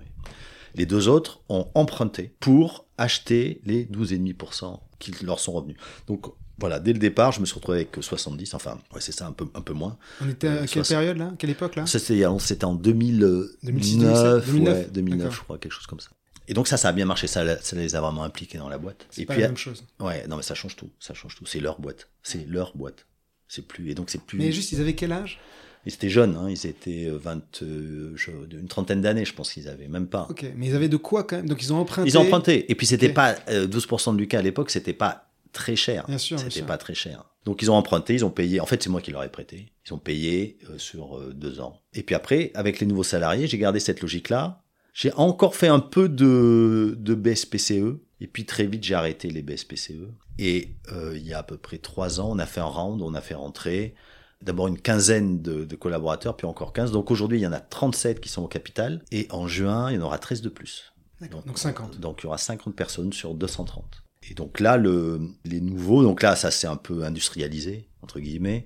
les 0.75 0.86
deux 0.86 1.10
autres 1.10 1.41
ont 1.50 1.67
emprunté 1.75 2.36
pour 2.39 2.86
acheter 2.98 3.62
les 3.65 3.86
12,5% 3.86 4.79
qui 5.00 5.12
leur 5.24 5.39
sont 5.39 5.51
revenus. 5.51 5.77
Donc, 6.08 6.27
voilà, 6.62 6.80
dès 6.80 6.94
le 6.94 7.00
départ, 7.00 7.34
je 7.34 7.41
me 7.41 7.46
suis 7.46 7.56
retrouvé 7.56 7.80
avec 7.80 7.98
70, 8.00 8.53
enfin, 8.53 8.80
ouais, 8.94 9.01
c'est 9.01 9.12
ça, 9.12 9.27
un 9.27 9.34
peu, 9.34 9.48
un 9.53 9.62
peu 9.62 9.74
moins. 9.74 9.98
On 10.22 10.30
était 10.30 10.48
à 10.48 10.65
quelle 10.68 10.84
période 10.84 11.18
là? 11.18 11.34
Quelle 11.38 11.50
époque 11.50 11.75
là? 11.75 11.86
C'était 11.86 12.24
en 12.63 12.75
2009, 12.75 13.48
2009, 13.63 14.91
2009 14.91 15.36
je 15.36 15.39
crois, 15.41 15.58
quelque 15.58 15.74
chose 15.74 15.88
comme 15.88 16.00
ça. 16.00 16.10
Et 16.48 16.53
donc 16.53 16.68
ça, 16.68 16.77
ça 16.77 16.89
a 16.89 16.91
bien 16.91 17.06
marché, 17.06 17.27
ça, 17.27 17.62
ça 17.62 17.75
les 17.75 17.96
a 17.96 18.01
vraiment 18.01 18.24
impliqués 18.24 18.58
dans 18.58 18.70
la 18.70 18.77
boîte. 18.77 19.08
C'est 19.10 19.25
pas 19.25 19.36
la 19.36 19.48
même 19.48 19.58
chose. 19.58 19.84
Ouais, 20.00 20.25
non 20.27 20.38
mais 20.38 20.44
ça 20.44 20.56
change 20.56 20.75
tout, 20.75 20.89
ça 21.00 21.13
change 21.13 21.36
tout. 21.36 21.46
C'est 21.46 21.60
leur 21.60 21.80
boîte, 21.80 22.10
c'est 22.24 22.48
leur 22.48 22.75
boîte. 22.75 23.06
C'est 23.48 23.68
plus 23.68 23.89
et 23.89 23.96
donc 23.96 24.10
c'est 24.10 24.22
plus. 24.22 24.38
Mais 24.38 24.51
juste, 24.51 24.72
ils 24.72 24.80
avaient 24.80 24.96
quel 24.96 25.12
âge? 25.12 25.39
Ils 25.86 25.94
étaient 25.94 26.10
jeunes, 26.10 26.36
hein, 26.36 26.48
ils 26.48 26.68
étaient 26.68 27.10
20, 27.10 27.63
euh, 27.63 28.15
une 28.51 28.68
trentaine 28.68 29.01
d'années, 29.01 29.25
je 29.25 29.34
pense 29.34 29.51
qu'ils 29.51 29.68
avaient, 29.68 29.88
même 29.88 30.08
pas. 30.08 30.27
Ok, 30.30 30.46
mais 30.56 30.68
ils 30.68 30.75
avaient 30.75 30.89
de 30.89 30.98
quoi 30.98 31.24
quand 31.24 31.38
même? 31.38 31.50
Donc 31.50 31.63
ils 31.63 31.74
ont 31.74 31.77
emprunté. 31.77 32.08
Ils 32.08 32.18
ont 32.20 32.22
emprunté. 32.22 32.72
Et 32.72 32.75
puis 32.75 32.86
c'était 32.86 33.10
pas 33.10 33.34
12% 33.34 34.10
euh, 34.10 34.13
de 34.13 34.18
Lucas 34.20 34.39
à 34.39 34.41
l'époque, 34.44 34.70
c'était 34.70 34.94
pas 34.94 35.30
très 35.51 35.75
cher. 35.75 36.05
Bien 36.08 36.17
sûr. 36.17 36.39
C'était 36.39 36.63
pas 36.63 36.77
très 36.77 36.93
cher. 36.93 37.25
Donc 37.46 37.62
ils 37.62 37.72
ont 37.72 37.75
emprunté, 37.75 38.13
ils 38.13 38.25
ont 38.25 38.31
payé. 38.31 38.60
En 38.60 38.65
fait, 38.65 38.84
c'est 38.84 38.89
moi 38.89 39.01
qui 39.01 39.12
leur 39.12 39.24
ai 39.24 39.29
prêté. 39.29 39.72
Ils 39.86 39.93
ont 39.93 40.00
payé 40.00 40.60
euh, 40.70 40.77
sur 40.77 41.17
euh, 41.17 41.34
deux 41.34 41.60
ans. 41.60 41.81
Et 41.93 42.03
puis 42.03 42.15
après, 42.15 42.51
avec 42.53 42.79
les 42.79 42.86
nouveaux 42.86 43.03
salariés, 43.03 43.48
j'ai 43.48 43.58
gardé 43.58 43.79
cette 43.79 44.01
logique-là. 44.01 44.63
J'ai 44.93 45.13
encore 45.13 45.55
fait 45.55 45.67
un 45.67 45.79
peu 45.79 46.10
de, 46.10 46.96
de 47.00 47.15
BSPCE. 47.15 47.98
Et 48.20 48.27
puis 48.27 48.46
très 48.46 48.65
vite, 48.65 48.84
j'ai 48.84 48.93
arrêté 48.93 49.29
les 49.29 49.41
BSPCE. 49.41 50.10
Et 50.38 50.75
euh, 50.91 51.13
il 51.15 51.25
y 51.25 51.34
a 51.34 51.39
à 51.39 51.43
peu 51.43 51.58
près 51.58 51.77
trois 51.77 52.20
ans, 52.20 52.29
on 52.31 52.39
a 52.39 52.46
fait 52.46 52.62
un 52.62 52.65
round, 52.65 53.01
on 53.01 53.13
a 53.15 53.22
fait 53.22 53.34
rentrer 53.34 53.96
d'abord 54.41 54.67
une 54.67 54.79
quinzaine 54.79 55.41
de, 55.41 55.65
de, 55.65 55.75
collaborateurs, 55.75 56.36
puis 56.36 56.48
encore 56.48 56.74
15. 56.74 56.91
Donc 56.91 57.12
aujourd'hui, 57.12 57.39
il 57.39 57.41
y 57.41 57.48
en 57.48 57.53
a 57.53 57.60
37 57.60 58.20
qui 58.20 58.29
sont 58.29 58.43
au 58.43 58.48
capital. 58.48 59.03
Et 59.12 59.27
en 59.31 59.48
juin, 59.48 59.91
il 59.91 59.96
y 59.96 59.98
en 60.00 60.01
aura 60.01 60.17
13 60.17 60.41
de 60.41 60.50
plus. 60.50 60.93
Donc, 61.29 61.46
donc 61.46 61.60
50. 61.60 62.00
Donc 62.00 62.22
il 62.22 62.24
y 62.24 62.27
aura 62.27 62.38
50 62.38 62.75
personnes 62.75 63.13
sur 63.13 63.34
230. 63.34 64.03
Et 64.29 64.33
donc 64.33 64.59
là, 64.59 64.77
le, 64.77 65.19
les 65.45 65.61
nouveaux, 65.61 66.03
donc 66.03 66.21
là, 66.21 66.35
ça 66.35 66.51
s'est 66.51 66.67
un 66.67 66.77
peu 66.77 67.03
industrialisé, 67.03 67.87
entre 68.01 68.19
guillemets. 68.19 68.65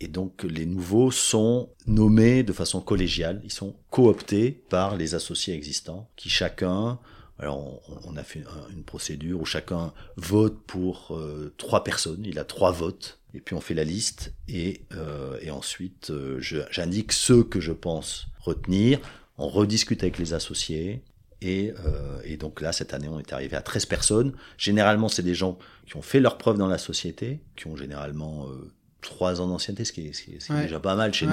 Et 0.00 0.08
donc 0.08 0.42
les 0.44 0.66
nouveaux 0.66 1.10
sont 1.10 1.70
nommés 1.86 2.42
de 2.42 2.52
façon 2.52 2.80
collégiale, 2.80 3.40
ils 3.44 3.52
sont 3.52 3.76
cooptés 3.90 4.50
par 4.50 4.96
les 4.96 5.14
associés 5.14 5.54
existants, 5.54 6.10
qui 6.16 6.28
chacun, 6.28 6.98
alors 7.38 7.80
on, 8.04 8.16
a 8.16 8.22
fait 8.22 8.44
une 8.70 8.84
procédure 8.84 9.40
où 9.40 9.44
chacun 9.44 9.92
vote 10.16 10.58
pour 10.66 11.16
euh, 11.16 11.54
trois 11.58 11.84
personnes, 11.84 12.22
il 12.24 12.38
a 12.38 12.44
trois 12.44 12.72
votes, 12.72 13.20
et 13.34 13.40
puis 13.40 13.54
on 13.54 13.60
fait 13.60 13.74
la 13.74 13.84
liste, 13.84 14.34
et, 14.48 14.82
euh, 14.94 15.38
et 15.42 15.50
ensuite 15.50 16.10
euh, 16.10 16.38
j'indique 16.40 17.12
ceux 17.12 17.42
que 17.42 17.60
je 17.60 17.72
pense 17.72 18.26
retenir, 18.40 19.00
on 19.38 19.48
rediscute 19.48 20.02
avec 20.02 20.18
les 20.18 20.34
associés, 20.34 21.02
euh, 21.42 22.20
et, 22.24 22.36
donc 22.36 22.60
là, 22.60 22.72
cette 22.72 22.94
année, 22.94 23.08
on 23.08 23.18
est 23.18 23.32
arrivé 23.32 23.56
à 23.56 23.62
13 23.62 23.86
personnes. 23.86 24.32
Généralement, 24.58 25.08
c'est 25.08 25.22
des 25.22 25.34
gens 25.34 25.58
qui 25.86 25.96
ont 25.96 26.02
fait 26.02 26.20
leur 26.20 26.38
preuve 26.38 26.56
dans 26.56 26.66
la 26.66 26.78
société, 26.78 27.40
qui 27.56 27.66
ont 27.66 27.76
généralement 27.76 28.46
euh, 28.46 28.70
3 29.02 29.40
ans 29.40 29.48
d'ancienneté, 29.48 29.84
ce 29.84 29.92
qui 29.92 30.06
est, 30.06 30.52
déjà 30.62 30.80
pas 30.80 30.94
mal 30.94 31.12
chez 31.12 31.26
nous. 31.26 31.32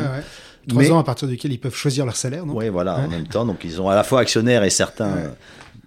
3 0.67 0.91
ans 0.91 0.99
à 0.99 1.03
partir 1.03 1.27
duquel 1.27 1.53
ils 1.53 1.59
peuvent 1.59 1.75
choisir 1.75 2.05
leur 2.05 2.15
salaire. 2.15 2.43
Oui, 2.45 2.69
voilà, 2.69 2.97
en 2.97 3.07
même 3.07 3.27
temps. 3.27 3.45
Donc 3.45 3.63
ils 3.63 3.81
ont 3.81 3.89
à 3.89 3.95
la 3.95 4.03
fois 4.03 4.19
actionnaires 4.19 4.63
et 4.63 4.69
certains 4.69 5.33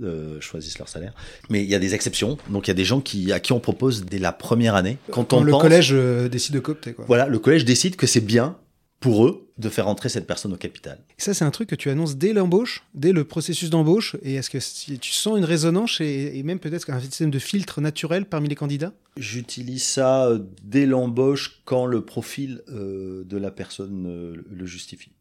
euh, 0.03 0.41
choisissent 0.41 0.79
leur 0.79 0.89
salaire. 0.89 1.13
Mais 1.51 1.63
il 1.63 1.69
y 1.69 1.75
a 1.75 1.79
des 1.79 1.95
exceptions. 1.95 2.37
Donc 2.49 2.67
il 2.67 2.71
y 2.71 2.73
a 2.73 2.75
des 2.75 2.85
gens 2.85 3.01
qui, 3.01 3.33
à 3.33 3.39
qui 3.39 3.53
on 3.53 3.61
propose 3.61 4.05
dès 4.05 4.19
la 4.19 4.33
première 4.33 4.75
année. 4.75 4.99
Quand, 5.11 5.33
on 5.33 5.43
le 5.43 5.53
collège 5.53 5.91
euh, 5.93 6.29
décide 6.29 6.55
de 6.55 6.61
coopter. 6.61 6.95
Quoi. 6.95 7.05
Voilà, 7.07 7.27
le 7.27 7.39
collège 7.39 7.65
décide 7.65 7.95
que 7.95 8.07
c'est 8.07 8.21
bien 8.21 8.57
pour 9.01 9.27
eux 9.27 9.49
de 9.59 9.69
faire 9.69 9.87
entrer 9.87 10.09
cette 10.09 10.27
personne 10.27 10.53
au 10.53 10.57
capital. 10.57 10.99
Ça, 11.19 11.35
c'est 11.35 11.45
un 11.45 11.51
truc 11.51 11.69
que 11.69 11.75
tu 11.75 11.91
annonces 11.91 12.17
dès 12.17 12.33
l'embauche, 12.33 12.85
dès 12.95 13.13
le 13.13 13.25
processus 13.25 13.71
d'embauche. 13.71 14.17
Et 14.23 14.35
est-ce 14.35 14.51
que 14.51 14.61
si 14.61 14.99
tu 14.99 15.13
sens 15.13 15.39
une 15.39 15.45
résonance 15.45 16.01
et, 16.01 16.43
même 16.43 16.59
peut-être 16.59 16.91
un 16.91 17.01
système 17.01 17.31
de 17.31 17.39
filtre 17.39 17.81
naturel 17.81 18.25
parmi 18.25 18.49
les 18.49 18.55
candidats? 18.55 18.93
J'utilise 19.17 19.85
ça 19.85 20.27
euh, 20.27 20.41
dès 20.63 20.87
l'embauche 20.87 21.61
quand 21.65 21.87
le 21.87 22.05
profil 22.05 22.63
euh, 22.69 23.25
de 23.25 23.37
la 23.37 23.51
personne 23.51 24.07
euh, 24.07 24.45
le 24.51 24.67
justifie. 24.67 25.13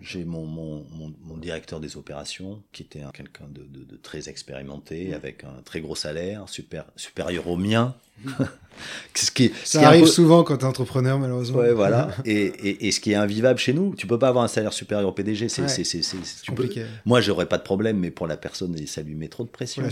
J'ai 0.00 0.24
mon, 0.24 0.44
mon, 0.44 0.84
mon, 1.22 1.36
directeur 1.36 1.80
des 1.80 1.96
opérations, 1.96 2.62
qui 2.72 2.82
était 2.82 3.02
quelqu'un 3.12 3.46
de, 3.48 3.62
de, 3.62 3.84
de, 3.84 3.96
très 3.96 4.28
expérimenté, 4.28 5.14
avec 5.14 5.44
un 5.44 5.62
très 5.64 5.80
gros 5.80 5.94
salaire, 5.94 6.48
super, 6.48 6.84
supérieur 6.96 7.48
au 7.48 7.56
mien, 7.56 7.94
ce 9.14 9.30
qui 9.30 9.52
ça 9.64 9.86
arrive 9.86 10.06
souvent 10.06 10.42
quand 10.42 10.58
tu 10.58 10.64
es 10.64 10.68
entrepreneur, 10.68 11.18
malheureusement. 11.18 11.58
Ouais, 11.58 11.72
voilà. 11.72 12.08
et, 12.24 12.32
et, 12.34 12.86
et, 12.86 12.92
ce 12.92 13.00
qui 13.00 13.12
est 13.12 13.16
invivable 13.16 13.58
chez 13.58 13.72
nous, 13.72 13.94
tu 13.94 14.06
peux 14.06 14.18
pas 14.18 14.28
avoir 14.28 14.44
un 14.44 14.48
salaire 14.48 14.72
supérieur 14.72 15.08
au 15.08 15.12
PDG. 15.12 15.48
C'est 15.48 16.02
compliqué. 16.46 16.84
Moi, 17.04 17.20
j'aurais 17.20 17.46
pas 17.46 17.58
de 17.58 17.62
problème, 17.62 17.98
mais 17.98 18.10
pour 18.10 18.26
la 18.26 18.36
personne, 18.36 18.76
ça 18.86 19.02
lui 19.02 19.14
met 19.14 19.28
trop 19.28 19.44
de 19.44 19.48
pression. 19.48 19.82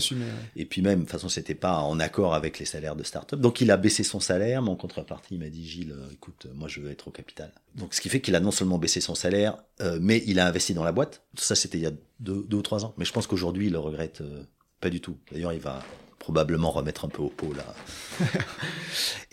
Et 0.55 0.65
puis 0.65 0.81
même, 0.81 0.99
de 0.99 1.03
toute 1.03 1.11
façon, 1.11 1.29
c'était 1.29 1.55
pas 1.55 1.79
en 1.79 1.99
accord 1.99 2.33
avec 2.33 2.59
les 2.59 2.65
salaires 2.65 2.95
de 2.95 3.03
start-up. 3.03 3.39
Donc, 3.39 3.61
il 3.61 3.71
a 3.71 3.77
baissé 3.77 4.03
son 4.03 4.19
salaire, 4.19 4.61
mais 4.61 4.69
en 4.69 4.75
contrepartie, 4.75 5.35
il 5.35 5.39
m'a 5.39 5.49
dit 5.49 5.67
Gilles, 5.67 5.93
euh, 5.95 6.11
écoute, 6.13 6.47
moi, 6.53 6.67
je 6.67 6.79
veux 6.79 6.91
être 6.91 7.07
au 7.07 7.11
capital. 7.11 7.51
Donc, 7.75 7.93
ce 7.93 8.01
qui 8.01 8.09
fait 8.09 8.21
qu'il 8.21 8.35
a 8.35 8.39
non 8.39 8.51
seulement 8.51 8.77
baissé 8.77 9.01
son 9.01 9.15
salaire, 9.15 9.57
euh, 9.81 9.94
mais 10.01 10.23
il 10.27 10.39
a 10.39 10.47
investi 10.47 10.73
dans 10.73 10.83
la 10.83 10.91
boîte. 10.91 11.23
Ça, 11.37 11.55
c'était 11.55 11.77
il 11.77 11.83
y 11.83 11.87
a 11.87 11.93
deux, 12.19 12.45
deux, 12.47 12.57
ou 12.57 12.61
trois 12.61 12.85
ans. 12.85 12.93
Mais 12.97 13.05
je 13.05 13.13
pense 13.13 13.27
qu'aujourd'hui, 13.27 13.67
il 13.67 13.73
le 13.73 13.79
regrette 13.79 14.21
euh, 14.21 14.43
pas 14.81 14.89
du 14.89 15.01
tout. 15.01 15.17
D'ailleurs, 15.31 15.53
il 15.53 15.59
va 15.59 15.83
probablement 16.25 16.71
remettre 16.71 17.05
un 17.05 17.07
peu 17.07 17.21
au 17.21 17.29
pot 17.29 17.53
là. 17.53 17.75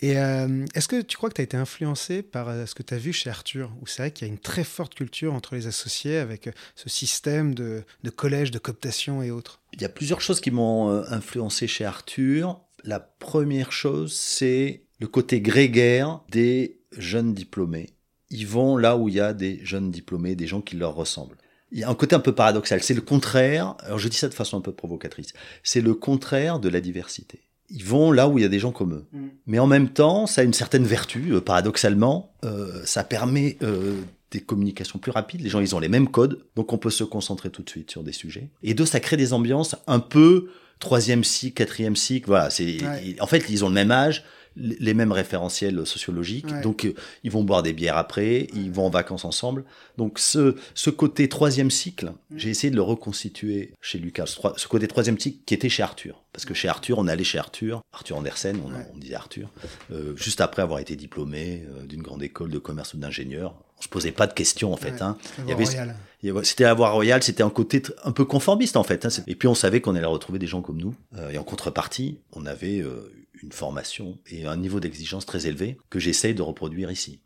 Et 0.00 0.18
euh, 0.18 0.66
est-ce 0.74 0.88
que 0.88 1.00
tu 1.00 1.16
crois 1.16 1.30
que 1.30 1.36
tu 1.36 1.40
as 1.40 1.44
été 1.44 1.56
influencé 1.56 2.22
par 2.22 2.50
euh, 2.50 2.66
ce 2.66 2.74
que 2.74 2.82
tu 2.82 2.92
as 2.92 2.98
vu 2.98 3.14
chez 3.14 3.30
Arthur? 3.30 3.72
Où 3.80 3.86
c'est 3.86 4.02
vrai 4.02 4.10
qu'il 4.10 4.26
y 4.26 4.30
a 4.30 4.32
une 4.32 4.38
très 4.38 4.62
forte 4.64 4.94
culture 4.94 5.32
entre 5.32 5.54
les 5.54 5.66
associés 5.66 6.18
avec 6.18 6.48
euh, 6.48 6.52
ce 6.74 6.90
système 6.90 7.54
de, 7.54 7.84
de 8.02 8.10
collège, 8.10 8.50
de 8.50 8.58
cooptation 8.58 9.22
et 9.22 9.30
autres? 9.30 9.62
Il 9.72 9.80
y 9.80 9.86
a 9.86 9.88
plusieurs 9.88 10.20
choses 10.20 10.40
qui 10.40 10.50
m'ont 10.50 10.90
influencé 10.90 11.66
chez 11.66 11.86
Arthur. 11.86 12.60
La 12.84 13.00
première 13.00 13.72
chose, 13.72 14.12
c'est 14.12 14.82
le 15.00 15.06
côté 15.06 15.40
grégaire 15.40 16.20
des 16.30 16.80
jeunes 16.98 17.32
diplômés. 17.32 17.90
Ils 18.32 18.46
vont 18.46 18.76
là 18.76 18.96
où 18.96 19.08
il 19.08 19.14
y 19.14 19.20
a 19.20 19.32
des 19.32 19.60
jeunes 19.64 19.90
diplômés, 19.90 20.34
des 20.34 20.48
gens 20.48 20.60
qui 20.60 20.76
leur 20.76 20.94
ressemblent 20.94 21.36
il 21.72 21.78
y 21.78 21.84
a 21.84 21.88
un 21.88 21.94
côté 21.94 22.14
un 22.14 22.20
peu 22.20 22.32
paradoxal. 22.32 22.82
C'est 22.82 22.94
le 22.94 23.00
contraire. 23.00 23.74
Alors 23.80 23.98
je 23.98 24.08
dis 24.08 24.16
ça 24.16 24.28
de 24.28 24.34
façon 24.34 24.58
un 24.58 24.60
peu 24.60 24.72
provocatrice. 24.72 25.32
C'est 25.62 25.80
le 25.80 25.94
contraire 25.94 26.60
de 26.60 26.68
la 26.68 26.80
diversité. 26.80 27.40
Ils 27.70 27.84
vont 27.84 28.12
là 28.12 28.28
où 28.28 28.38
il 28.38 28.42
y 28.42 28.44
a 28.44 28.50
des 28.50 28.58
gens 28.58 28.72
comme 28.72 28.92
eux. 28.92 29.06
Mm. 29.12 29.28
Mais 29.46 29.58
en 29.58 29.66
même 29.66 29.88
temps, 29.88 30.26
ça 30.26 30.42
a 30.42 30.44
une 30.44 30.52
certaine 30.52 30.84
vertu. 30.84 31.32
Euh, 31.32 31.40
paradoxalement, 31.40 32.34
euh, 32.44 32.82
ça 32.84 33.02
permet 33.02 33.56
euh, 33.62 33.98
des 34.30 34.40
communications 34.40 34.98
plus 34.98 35.10
rapides. 35.10 35.40
Les 35.40 35.48
gens, 35.48 35.60
ils 35.60 35.74
ont 35.74 35.78
les 35.78 35.88
mêmes 35.88 36.08
codes, 36.08 36.44
donc 36.54 36.72
on 36.74 36.78
peut 36.78 36.90
se 36.90 37.04
concentrer 37.04 37.48
tout 37.48 37.62
de 37.62 37.70
suite 37.70 37.90
sur 37.90 38.02
des 38.02 38.12
sujets. 38.12 38.50
Et 38.62 38.74
deux, 38.74 38.84
ça 38.84 39.00
crée 39.00 39.16
des 39.16 39.32
ambiances 39.32 39.74
un 39.86 40.00
peu 40.00 40.50
troisième 40.78 41.24
cycle, 41.24 41.54
quatrième 41.54 41.96
cycle. 41.96 42.26
Voilà, 42.26 42.50
c'est 42.50 42.78
en 43.20 43.26
fait 43.26 43.44
ils 43.48 43.64
ont 43.64 43.68
le 43.68 43.74
même 43.74 43.92
âge 43.92 44.24
les 44.56 44.94
mêmes 44.94 45.12
référentiels 45.12 45.86
sociologiques. 45.86 46.52
Donc, 46.62 46.84
euh, 46.84 46.94
ils 47.24 47.30
vont 47.30 47.42
boire 47.42 47.62
des 47.62 47.72
bières 47.72 47.96
après, 47.96 48.48
ils 48.54 48.70
vont 48.70 48.86
en 48.86 48.90
vacances 48.90 49.24
ensemble. 49.24 49.64
Donc, 49.96 50.18
ce, 50.18 50.56
ce 50.74 50.90
côté 50.90 51.28
troisième 51.28 51.70
cycle, 51.70 52.12
mm. 52.30 52.38
j'ai 52.38 52.50
essayé 52.50 52.70
de 52.70 52.76
le 52.76 52.82
reconstituer 52.82 53.72
chez 53.80 53.98
Lucas. 53.98 54.26
Ce, 54.26 54.68
côté 54.68 54.88
troisième 54.88 55.18
cycle 55.18 55.38
qui 55.46 55.54
était 55.54 55.68
chez 55.68 55.82
Arthur. 55.82 56.22
Parce 56.32 56.44
que 56.44 56.54
chez 56.54 56.68
Arthur, 56.68 56.98
on 56.98 57.08
allait 57.08 57.24
chez 57.24 57.38
Arthur, 57.38 57.82
Arthur 57.92 58.16
Andersen, 58.16 58.58
on, 58.64 58.94
on 58.94 58.98
disait 58.98 59.14
Arthur, 59.14 59.50
euh, 59.90 60.16
juste 60.16 60.40
après 60.40 60.62
avoir 60.62 60.80
été 60.80 60.96
diplômé 60.96 61.64
euh, 61.76 61.84
d'une 61.84 62.02
grande 62.02 62.22
école 62.22 62.50
de 62.50 62.58
commerce 62.58 62.94
ou 62.94 62.98
d'ingénieur. 62.98 63.54
On 63.78 63.82
se 63.82 63.88
posait 63.88 64.12
pas 64.12 64.26
de 64.26 64.32
questions, 64.32 64.72
en 64.72 64.76
fait. 64.76 65.02
Hein. 65.02 65.18
C'était 66.44 66.64
la 66.64 66.74
voie 66.74 66.90
royale, 66.90 67.22
c'était 67.22 67.42
un 67.42 67.50
côté 67.50 67.82
un 68.04 68.12
peu 68.12 68.24
conformiste, 68.24 68.76
en 68.76 68.84
fait. 68.84 69.04
Hein. 69.04 69.08
Et 69.26 69.34
puis, 69.34 69.48
on 69.48 69.56
savait 69.56 69.80
qu'on 69.80 69.96
allait 69.96 70.06
retrouver 70.06 70.38
des 70.38 70.46
gens 70.46 70.62
comme 70.62 70.78
nous. 70.78 70.94
et 71.30 71.36
en 71.36 71.42
contrepartie, 71.42 72.18
on 72.32 72.46
avait 72.46 72.84
une 73.42 73.52
formation 73.52 74.18
et 74.30 74.46
un 74.46 74.56
niveau 74.56 74.80
d'exigence 74.80 75.26
très 75.26 75.46
élevé 75.46 75.78
que 75.90 75.98
j'essaye 75.98 76.34
de 76.34 76.42
reproduire 76.42 76.90
ici. 76.90 77.20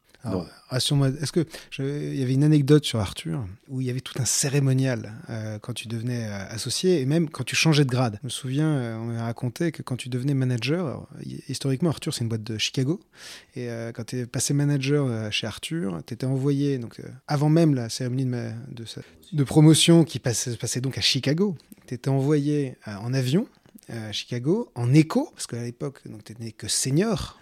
Est-ce 0.72 1.32
que 1.32 1.46
il 1.78 2.18
y 2.18 2.22
avait 2.22 2.34
une 2.34 2.44
anecdote 2.44 2.84
sur 2.84 2.98
Arthur 2.98 3.46
où 3.68 3.80
il 3.80 3.86
y 3.86 3.90
avait 3.90 4.00
tout 4.00 4.20
un 4.20 4.24
cérémonial 4.24 5.12
euh, 5.30 5.58
quand 5.60 5.72
tu 5.72 5.88
devenais 5.88 6.24
euh, 6.24 6.48
associé 6.48 7.00
et 7.00 7.06
même 7.06 7.28
quand 7.30 7.44
tu 7.44 7.54
changeais 7.54 7.84
de 7.84 7.90
grade? 7.90 8.18
Je 8.22 8.26
me 8.26 8.30
souviens, 8.30 8.68
euh, 8.68 8.96
on 8.96 9.04
m'a 9.06 9.24
raconté 9.24 9.72
que 9.72 9.82
quand 9.82 9.96
tu 9.96 10.08
devenais 10.08 10.34
manager, 10.34 11.06
historiquement 11.48 11.90
Arthur 11.90 12.12
c'est 12.12 12.22
une 12.22 12.28
boîte 12.28 12.42
de 12.42 12.58
Chicago 12.58 13.00
et 13.54 13.68
quand 13.94 14.04
tu 14.04 14.18
es 14.18 14.26
passé 14.26 14.54
manager 14.54 15.32
chez 15.32 15.46
Arthur, 15.46 16.02
tu 16.06 16.14
étais 16.14 16.26
envoyé 16.26 16.78
donc 16.78 17.00
avant 17.26 17.48
même 17.48 17.74
la 17.74 17.88
cérémonie 17.88 18.24
de, 18.24 18.50
de, 18.72 18.84
de 19.32 19.44
promotion 19.44 20.04
qui 20.04 20.18
passait, 20.18 20.56
passait 20.56 20.80
donc 20.80 20.98
à 20.98 21.00
Chicago, 21.00 21.56
tu 21.86 21.94
étais 21.94 22.10
envoyé 22.10 22.76
en 22.86 23.14
avion 23.14 23.46
à 23.88 24.12
Chicago 24.12 24.70
en 24.74 24.92
écho, 24.94 25.30
parce 25.34 25.46
qu'à 25.46 25.62
l'époque, 25.62 26.00
tu 26.02 26.32
n'étais 26.32 26.52
que 26.52 26.68
senior. 26.68 27.38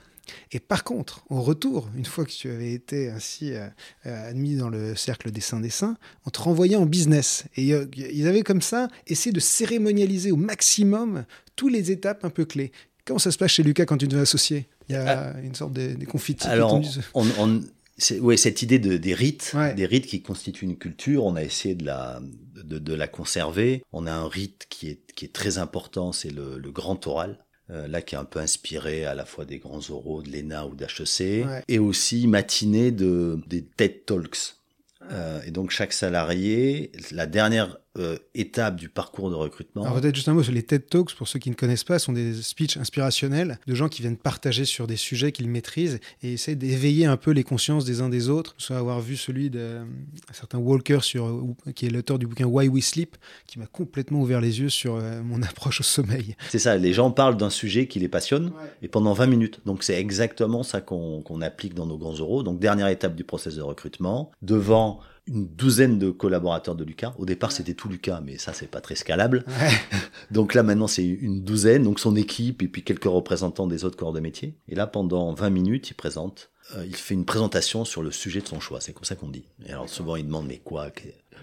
Et 0.53 0.61
par 0.61 0.85
contre, 0.85 1.25
au 1.29 1.43
retour, 1.43 1.89
une 1.97 2.05
fois 2.05 2.25
que 2.25 2.31
tu 2.31 2.51
avais 2.51 2.73
été 2.73 3.11
ainsi 3.11 3.53
euh, 3.53 3.67
euh, 4.07 4.31
admis 4.31 4.57
dans 4.57 4.69
le 4.69 4.95
cercle 4.95 5.31
des 5.31 5.41
saints 5.41 5.61
des 5.61 5.71
saints, 5.71 5.97
on 6.27 6.31
te 6.31 6.41
renvoyait 6.41 6.77
en 6.77 6.87
business. 6.87 7.45
Et 7.57 7.75
euh, 7.75 7.87
ils 7.97 8.27
avaient 8.27 8.43
comme 8.43 8.63
ça 8.63 8.89
essayé 9.07 9.33
de 9.33 9.41
cérémonialiser 9.41 10.33
au 10.33 10.37
maximum 10.37 11.25
toutes 11.57 11.73
les 11.73 11.91
étapes 11.91 12.25
un 12.25 12.31
peu 12.31 12.45
clés. 12.45 12.73
Comment 13.05 13.19
ça 13.19 13.31
se 13.31 13.39
passe 13.39 13.53
chez 13.53 13.63
Lucas 13.63 13.85
quand 13.85 13.99
tu 13.99 14.09
deviens 14.09 14.23
associé? 14.23 14.67
Il 14.89 14.93
y 14.93 14.97
a 14.97 15.35
ah. 15.35 15.41
une 15.41 15.55
sorte 15.55 15.73
de, 15.73 15.89
des 15.95 16.07
confites. 16.07 16.47
Alors, 16.47 16.81
on, 17.15 17.61
ouais, 18.21 18.37
cette 18.37 18.63
idée 18.63 18.79
de, 18.79 18.97
des 18.97 19.15
rites, 19.15 19.55
des 19.77 19.87
rites 19.87 20.07
qui 20.07 20.23
constituent 20.23 20.65
une 20.65 20.77
culture, 20.77 21.25
on 21.25 21.37
a 21.37 21.43
essayé 21.43 21.75
de 21.75 21.85
la, 21.85 22.21
de, 22.55 22.79
de, 22.79 22.95
la 22.95 23.09
conserver. 23.09 23.83
On 23.93 24.07
a 24.07 24.13
un 24.13 24.29
rite 24.29 24.67
qui 24.69 24.89
est, 24.89 25.13
qui 25.15 25.25
est 25.25 25.33
très 25.33 25.59
important, 25.59 26.13
c'est 26.13 26.31
le, 26.31 26.59
le, 26.59 26.71
grand 26.71 27.07
oral. 27.07 27.39
Euh, 27.71 27.89
là 27.89 28.03
qui 28.03 28.15
est 28.15 28.19
un 28.19 28.27
peu 28.27 28.41
inspiré 28.41 29.07
à 29.07 29.15
la 29.15 29.25
fois 29.25 29.47
des 29.47 29.59
grands 29.59 29.81
oraux 29.89 30.21
de 30.23 30.31
l'ENA 30.31 30.67
ou 30.67 30.75
d'HEC, 30.75 31.47
et 31.67 31.79
aussi 31.79 32.27
matinée 32.27 32.91
de, 32.91 33.41
des 33.47 33.65
TED 33.65 34.05
Talks. 34.05 34.57
Euh, 35.11 35.41
et 35.47 35.51
donc 35.51 35.71
chaque 35.71 35.95
salarié, 35.95 36.93
la 37.11 37.27
dernière 37.27 37.79
euh, 37.97 38.17
étape 38.35 38.75
du 38.75 38.89
parcours 38.89 39.31
de 39.31 39.37
recrutement. 39.37 39.85
Alors 39.85 40.01
peut-être 40.01 40.17
juste 40.17 40.29
un 40.29 40.35
mot 40.35 40.43
sur 40.43 40.53
les 40.53 40.65
TED 40.65 40.89
Talks, 40.89 41.15
pour 41.15 41.29
ceux 41.29 41.39
qui 41.39 41.49
ne 41.49 41.55
connaissent 41.55 41.85
pas, 41.85 42.01
sont 42.01 42.13
des 42.13 42.35
speeches 42.43 42.77
inspirationnels 42.77 43.59
de 43.69 43.75
gens 43.77 43.89
qui 43.89 44.03
viennent 44.03 44.17
partager 44.17 44.65
sur 44.65 44.89
des 44.89 44.97
sujets 44.97 45.31
qu'ils 45.31 45.49
maîtrisent 45.49 46.01
et 46.23 46.33
essayer 46.33 46.57
d'éveiller 46.57 47.07
un 47.07 47.17
peu 47.17 47.31
les 47.31 47.45
consciences 47.45 47.85
des 47.85 48.01
uns 48.01 48.09
des 48.09 48.29
autres. 48.29 48.57
Soit 48.59 48.79
avoir 48.79 49.01
vu 49.01 49.17
celui 49.17 49.49
d'un 49.49 49.87
certain 50.33 50.59
Walker, 50.59 50.99
sur, 51.03 51.45
qui 51.77 51.87
est 51.87 51.91
l'auteur 51.91 52.19
du 52.19 52.27
bouquin 52.27 52.47
Why 52.47 52.67
We 52.67 52.85
Sleep, 52.85 53.17
qui 53.47 53.61
m'a 53.61 53.67
complètement 53.67 54.23
ouvert 54.23 54.41
les 54.41 54.59
yeux 54.61 54.71
sur 54.71 54.97
euh, 54.97 55.23
mon 55.23 55.41
approche 55.45 55.79
au 55.79 55.85
sommeil. 55.85 56.35
C'est 56.51 56.59
ça, 56.59 56.77
les 56.77 56.93
gens 56.93 57.13
parlent 57.13 57.37
d'un 57.37 57.51
sujet 57.51 57.87
qui 57.87 58.01
les 58.01 58.09
passionne 58.09 58.51
et 58.83 58.89
pendant 58.89 59.13
20 59.13 59.27
minutes. 59.27 59.61
Donc 59.67 59.85
c'est 59.85 60.01
exactement 60.01 60.65
ça 60.65 60.81
qu'on 60.81 61.41
applique 61.43 61.75
dans 61.75 61.87
nos 61.87 61.97
grands 61.97 62.15
euros. 62.15 62.43
Donc 62.43 62.59
dernière 62.59 62.89
étape 62.89 63.15
du 63.15 63.23
process 63.23 63.55
de 63.55 63.63
recrutement, 63.63 64.33
devant 64.43 65.01
une 65.27 65.47
douzaine 65.47 65.99
de 65.99 66.11
collaborateurs 66.11 66.75
de 66.75 66.85
Lucas. 66.85 67.15
Au 67.19 67.25
départ, 67.25 67.53
c'était 67.53 67.75
tout 67.75 67.89
Lucas, 67.89 68.21
mais 68.23 68.39
ça, 68.39 68.53
c'est 68.53 68.67
pas 68.67 68.81
très 68.81 68.95
scalable. 68.95 69.45
donc 70.31 70.55
là, 70.55 70.63
maintenant, 70.63 70.87
c'est 70.87 71.05
une 71.05 71.43
douzaine, 71.43 71.83
donc 71.83 71.99
son 71.99 72.15
équipe 72.17 72.63
et 72.63 72.69
puis 72.69 72.83
quelques 72.83 73.05
représentants 73.05 73.67
des 73.67 73.85
autres 73.85 73.97
corps 73.97 74.13
de 74.13 74.21
métier. 74.21 74.55
Et 74.69 74.75
là, 74.75 74.87
pendant 74.87 75.33
20 75.33 75.51
minutes, 75.51 75.91
il 75.91 75.95
présente, 75.95 76.51
euh, 76.77 76.85
il 76.87 76.97
fait 76.97 77.15
une 77.15 77.25
présentation 77.25 77.85
sur 77.85 78.03
le 78.03 78.11
sujet 78.11 78.41
de 78.41 78.49
son 78.49 78.61
choix. 78.61 78.81
C'est 78.81 78.93
comme 78.93 79.05
ça 79.05 79.17
qu'on 79.17 79.29
dit. 79.29 79.45
Et 79.67 79.73
alors, 79.73 79.89
souvent, 79.89 80.17
il 80.17 80.27
demande, 80.27 80.47
mais 80.47 80.59
quoi 80.59 80.91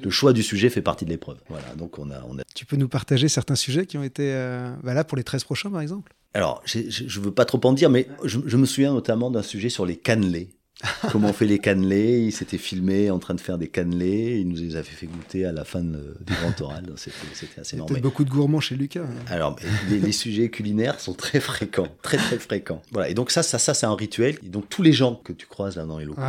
le 0.02 0.10
choix 0.10 0.34
du 0.34 0.44
sujet 0.44 0.70
fait 0.70 0.82
partie 0.82 1.06
de 1.06 1.10
l'épreuve. 1.10 1.38
Voilà, 1.50 1.76
donc 1.76 2.00
on 2.00 2.10
a, 2.12 2.24
on 2.28 2.38
a... 2.40 2.44
Tu 2.56 2.66
peux 2.66 2.76
nous 2.76 2.88
partager 2.88 3.28
certains 3.28 3.56
sujets 3.56 3.86
qui 3.86 3.98
ont 3.98 4.04
été 4.04 4.32
euh, 4.34 4.74
bah 4.84 4.94
là 4.94 5.04
pour 5.04 5.18
les 5.18 5.24
13 5.24 5.44
prochains, 5.44 5.70
par 5.70 5.82
exemple? 5.82 6.14
Alors, 6.34 6.62
je 6.66 6.80
ne 6.80 7.24
veux 7.24 7.34
pas 7.34 7.46
trop 7.46 7.60
en 7.66 7.74
dire, 7.74 7.90
mais 7.90 8.08
je, 8.24 8.40
je 8.46 8.58
me 8.58 8.66
souviens 8.66 8.94
notamment 8.94 9.30
d'un 9.30 9.44
sujet 9.44 9.70
sur 9.70 9.86
les 9.86 9.98
cannelés. 9.98 10.50
comment 11.12 11.30
on 11.30 11.34
fait 11.34 11.46
les 11.46 11.60
cannelés. 11.60 12.20
Il 12.20 12.32
s'était 12.32 12.58
filmé 12.58 13.10
en 13.10 13.20
train 13.20 13.34
de 13.34 13.42
faire 13.42 13.58
des 13.58 13.68
cannelés. 13.68 14.40
Il 14.40 14.48
nous 14.48 14.58
les 14.58 14.76
avait 14.76 14.84
fait 14.84 15.08
goûter 15.08 15.46
à 15.46 15.52
la 15.52 15.66
fin 15.66 15.82
du 15.82 16.34
grand 16.42 16.62
oral. 16.62 16.86
C'était 16.96 17.62
assez 17.62 17.78
normal. 17.78 18.02
beaucoup 18.02 18.24
de 18.24 18.30
gourmands 18.30 18.60
chez 18.60 18.76
Lucas. 18.76 19.02
Hein. 19.02 19.26
Alors, 19.28 19.56
les, 19.90 20.12
sujets 20.12 20.50
culinaires 20.50 21.00
sont 21.00 21.14
très 21.14 21.40
fréquents, 21.40 21.88
très 22.02 22.18
très 22.18 22.38
fréquents. 22.38 22.82
Voilà. 22.92 23.10
Et 23.10 23.14
donc 23.14 23.32
ça, 23.32 23.44
ça, 23.44 23.60
ça, 23.60 23.74
c'est 23.74 23.86
un 23.86 23.96
rituel. 23.96 24.38
Et 24.44 24.50
donc 24.50 24.70
tous 24.70 24.84
les 24.84 24.94
gens 24.94 25.16
que 25.16 25.34
tu 25.34 25.48
croises 25.48 25.78
là 25.78 25.86
dans 25.86 25.98
les 25.98 26.06
locaux, 26.06 26.22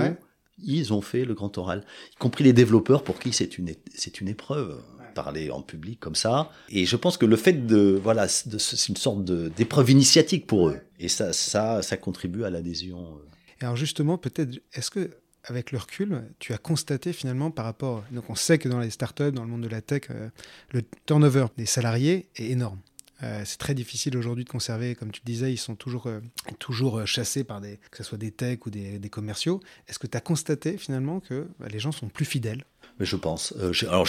ils 0.64 0.92
ont 0.92 1.00
fait 1.00 1.24
le 1.24 1.34
grand 1.34 1.56
oral, 1.58 1.82
y 2.12 2.16
compris 2.16 2.44
les 2.44 2.52
développeurs 2.52 3.02
pour 3.02 3.18
qui 3.18 3.32
c'est 3.32 3.58
une 3.58 3.72
c'est 3.94 4.20
une 4.20 4.28
épreuve 4.28 4.80
parler 5.12 5.50
en 5.50 5.62
public 5.62 6.00
comme 6.00 6.14
ça. 6.14 6.50
Et 6.68 6.86
je 6.86 6.96
pense 6.96 7.16
que 7.16 7.26
le 7.26 7.36
fait 7.36 7.66
de, 7.66 8.00
voilà, 8.02 8.28
c'est 8.28 8.88
une 8.88 8.96
sorte 8.96 9.24
d'épreuve 9.24 9.90
initiatique 9.90 10.46
pour 10.46 10.68
eux. 10.68 10.78
Et 10.98 11.08
ça, 11.08 11.32
ça, 11.32 11.82
ça 11.82 11.96
contribue 11.96 12.44
à 12.44 12.50
l'adhésion. 12.50 13.18
Alors 13.62 13.76
justement, 13.76 14.18
peut-être, 14.18 14.60
est-ce 14.72 14.90
que 14.90 15.10
avec 15.44 15.72
le 15.72 15.78
recul, 15.78 16.22
tu 16.38 16.52
as 16.52 16.58
constaté 16.58 17.12
finalement 17.12 17.50
par 17.50 17.64
rapport, 17.64 18.04
donc 18.12 18.30
on 18.30 18.34
sait 18.34 18.58
que 18.58 18.68
dans 18.68 18.78
les 18.78 18.90
startups, 18.90 19.32
dans 19.32 19.42
le 19.42 19.48
monde 19.48 19.62
de 19.62 19.68
la 19.68 19.80
tech, 19.80 20.02
euh, 20.10 20.28
le 20.70 20.82
turnover 21.06 21.46
des 21.56 21.66
salariés 21.66 22.28
est 22.36 22.46
énorme. 22.46 22.78
Euh, 23.24 23.42
c'est 23.44 23.58
très 23.58 23.74
difficile 23.74 24.16
aujourd'hui 24.16 24.44
de 24.44 24.48
conserver, 24.50 24.94
comme 24.94 25.10
tu 25.12 25.20
le 25.24 25.26
disais, 25.26 25.52
ils 25.52 25.58
sont 25.58 25.76
toujours, 25.76 26.06
euh, 26.06 26.20
toujours 26.58 27.06
chassés 27.06 27.44
par 27.44 27.60
des, 27.60 27.78
que 27.90 27.98
ce 27.98 28.02
soit 28.04 28.18
des 28.18 28.32
techs 28.32 28.66
ou 28.66 28.70
des, 28.70 29.00
commerciaux. 29.10 29.60
Est-ce 29.88 29.98
que 29.98 30.06
tu 30.06 30.16
as 30.16 30.20
constaté 30.20 30.76
finalement 30.76 31.20
que 31.20 31.48
bah, 31.58 31.66
les 31.70 31.78
gens 31.78 31.92
sont 31.92 32.08
plus 32.08 32.24
fidèles? 32.24 32.64
Mais 32.98 33.06
je 33.06 33.16
pense. 33.16 33.54
Alors, 33.82 34.08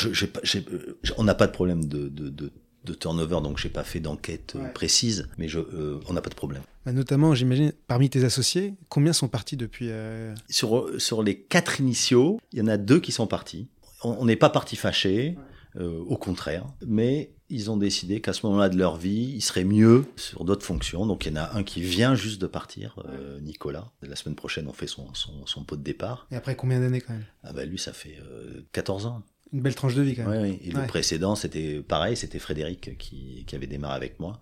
on 1.17 1.23
n'a 1.23 1.35
pas 1.35 1.47
de 1.47 1.51
problème 1.51 1.85
de, 1.85 2.09
de, 2.09 2.29
de, 2.29 2.51
de 2.85 2.93
turnover, 2.93 3.39
donc 3.41 3.57
j'ai 3.57 3.69
pas 3.69 3.83
fait 3.83 3.99
d'enquête 3.99 4.53
euh, 4.55 4.63
Ouais. 4.63 4.71
précise, 4.73 5.29
mais 5.37 5.47
je, 5.47 5.59
euh, 5.59 5.99
on 6.07 6.13
n'a 6.13 6.21
pas 6.21 6.29
de 6.29 6.35
problème. 6.35 6.63
Bah, 6.85 6.91
Notamment, 6.91 7.33
j'imagine, 7.35 7.71
parmi 7.87 8.09
tes 8.09 8.23
associés, 8.25 8.73
combien 8.89 9.13
sont 9.13 9.27
partis 9.27 9.57
depuis 9.57 9.87
euh, 9.89 10.33
Sur, 10.49 10.89
sur 10.99 11.23
les 11.23 11.39
quatre 11.39 11.79
initiaux, 11.79 12.39
il 12.51 12.59
y 12.59 12.61
en 12.61 12.67
a 12.67 12.77
deux 12.77 12.99
qui 12.99 13.11
sont 13.11 13.27
partis. 13.27 13.67
On 14.03 14.17
on 14.19 14.25
n'est 14.25 14.35
pas 14.35 14.49
partis 14.49 14.75
fâchés, 14.75 15.37
euh, 15.77 15.99
au 16.07 16.17
contraire, 16.17 16.65
mais 16.85 17.31
ils 17.49 17.71
ont 17.71 17.77
décidé 17.77 18.19
qu'à 18.19 18.33
ce 18.33 18.45
moment-là 18.45 18.67
de 18.69 18.77
leur 18.77 18.97
vie, 18.97 19.31
ils 19.35 19.41
seraient 19.41 19.63
mieux 19.63 20.05
sur 20.17 20.43
d'autres 20.43 20.65
fonctions. 20.65 21.05
Donc 21.05 21.25
il 21.25 21.29
y 21.29 21.33
en 21.33 21.41
a 21.41 21.55
un 21.55 21.63
qui 21.63 21.81
vient 21.81 22.15
juste 22.15 22.41
de 22.41 22.47
partir, 22.47 22.95
euh, 23.07 23.39
Nicolas. 23.41 23.91
La 24.01 24.15
semaine 24.15 24.35
prochaine, 24.35 24.67
on 24.67 24.73
fait 24.73 24.87
son, 24.87 25.13
son, 25.13 25.45
son 25.45 25.63
pot 25.63 25.75
de 25.77 25.83
départ. 25.83 26.27
Et 26.31 26.35
après 26.35 26.55
combien 26.55 26.79
d'années 26.79 26.99
quand 27.01 27.13
même? 27.13 27.25
Ah 27.43 27.53
bah 27.53 27.63
lui, 27.65 27.77
ça 27.79 27.93
fait 27.93 28.17
euh, 28.21 28.61
14 28.71 29.05
ans. 29.05 29.23
Une 29.51 29.61
belle 29.61 29.75
tranche 29.75 29.93
de 29.95 30.01
vie 30.01 30.15
quand 30.15 30.23
même. 30.27 30.31
Ouais, 30.41 30.49
ouais. 30.49 30.59
Et 30.63 30.73
Ouais. 30.73 30.81
le 30.81 30.87
précédent, 30.87 31.35
c'était 31.35 31.81
pareil, 31.81 32.15
c'était 32.17 32.39
Frédéric 32.39 32.97
qui, 32.97 33.43
qui 33.45 33.55
avait 33.55 33.67
démarré 33.67 33.95
avec 33.95 34.19
moi. 34.19 34.39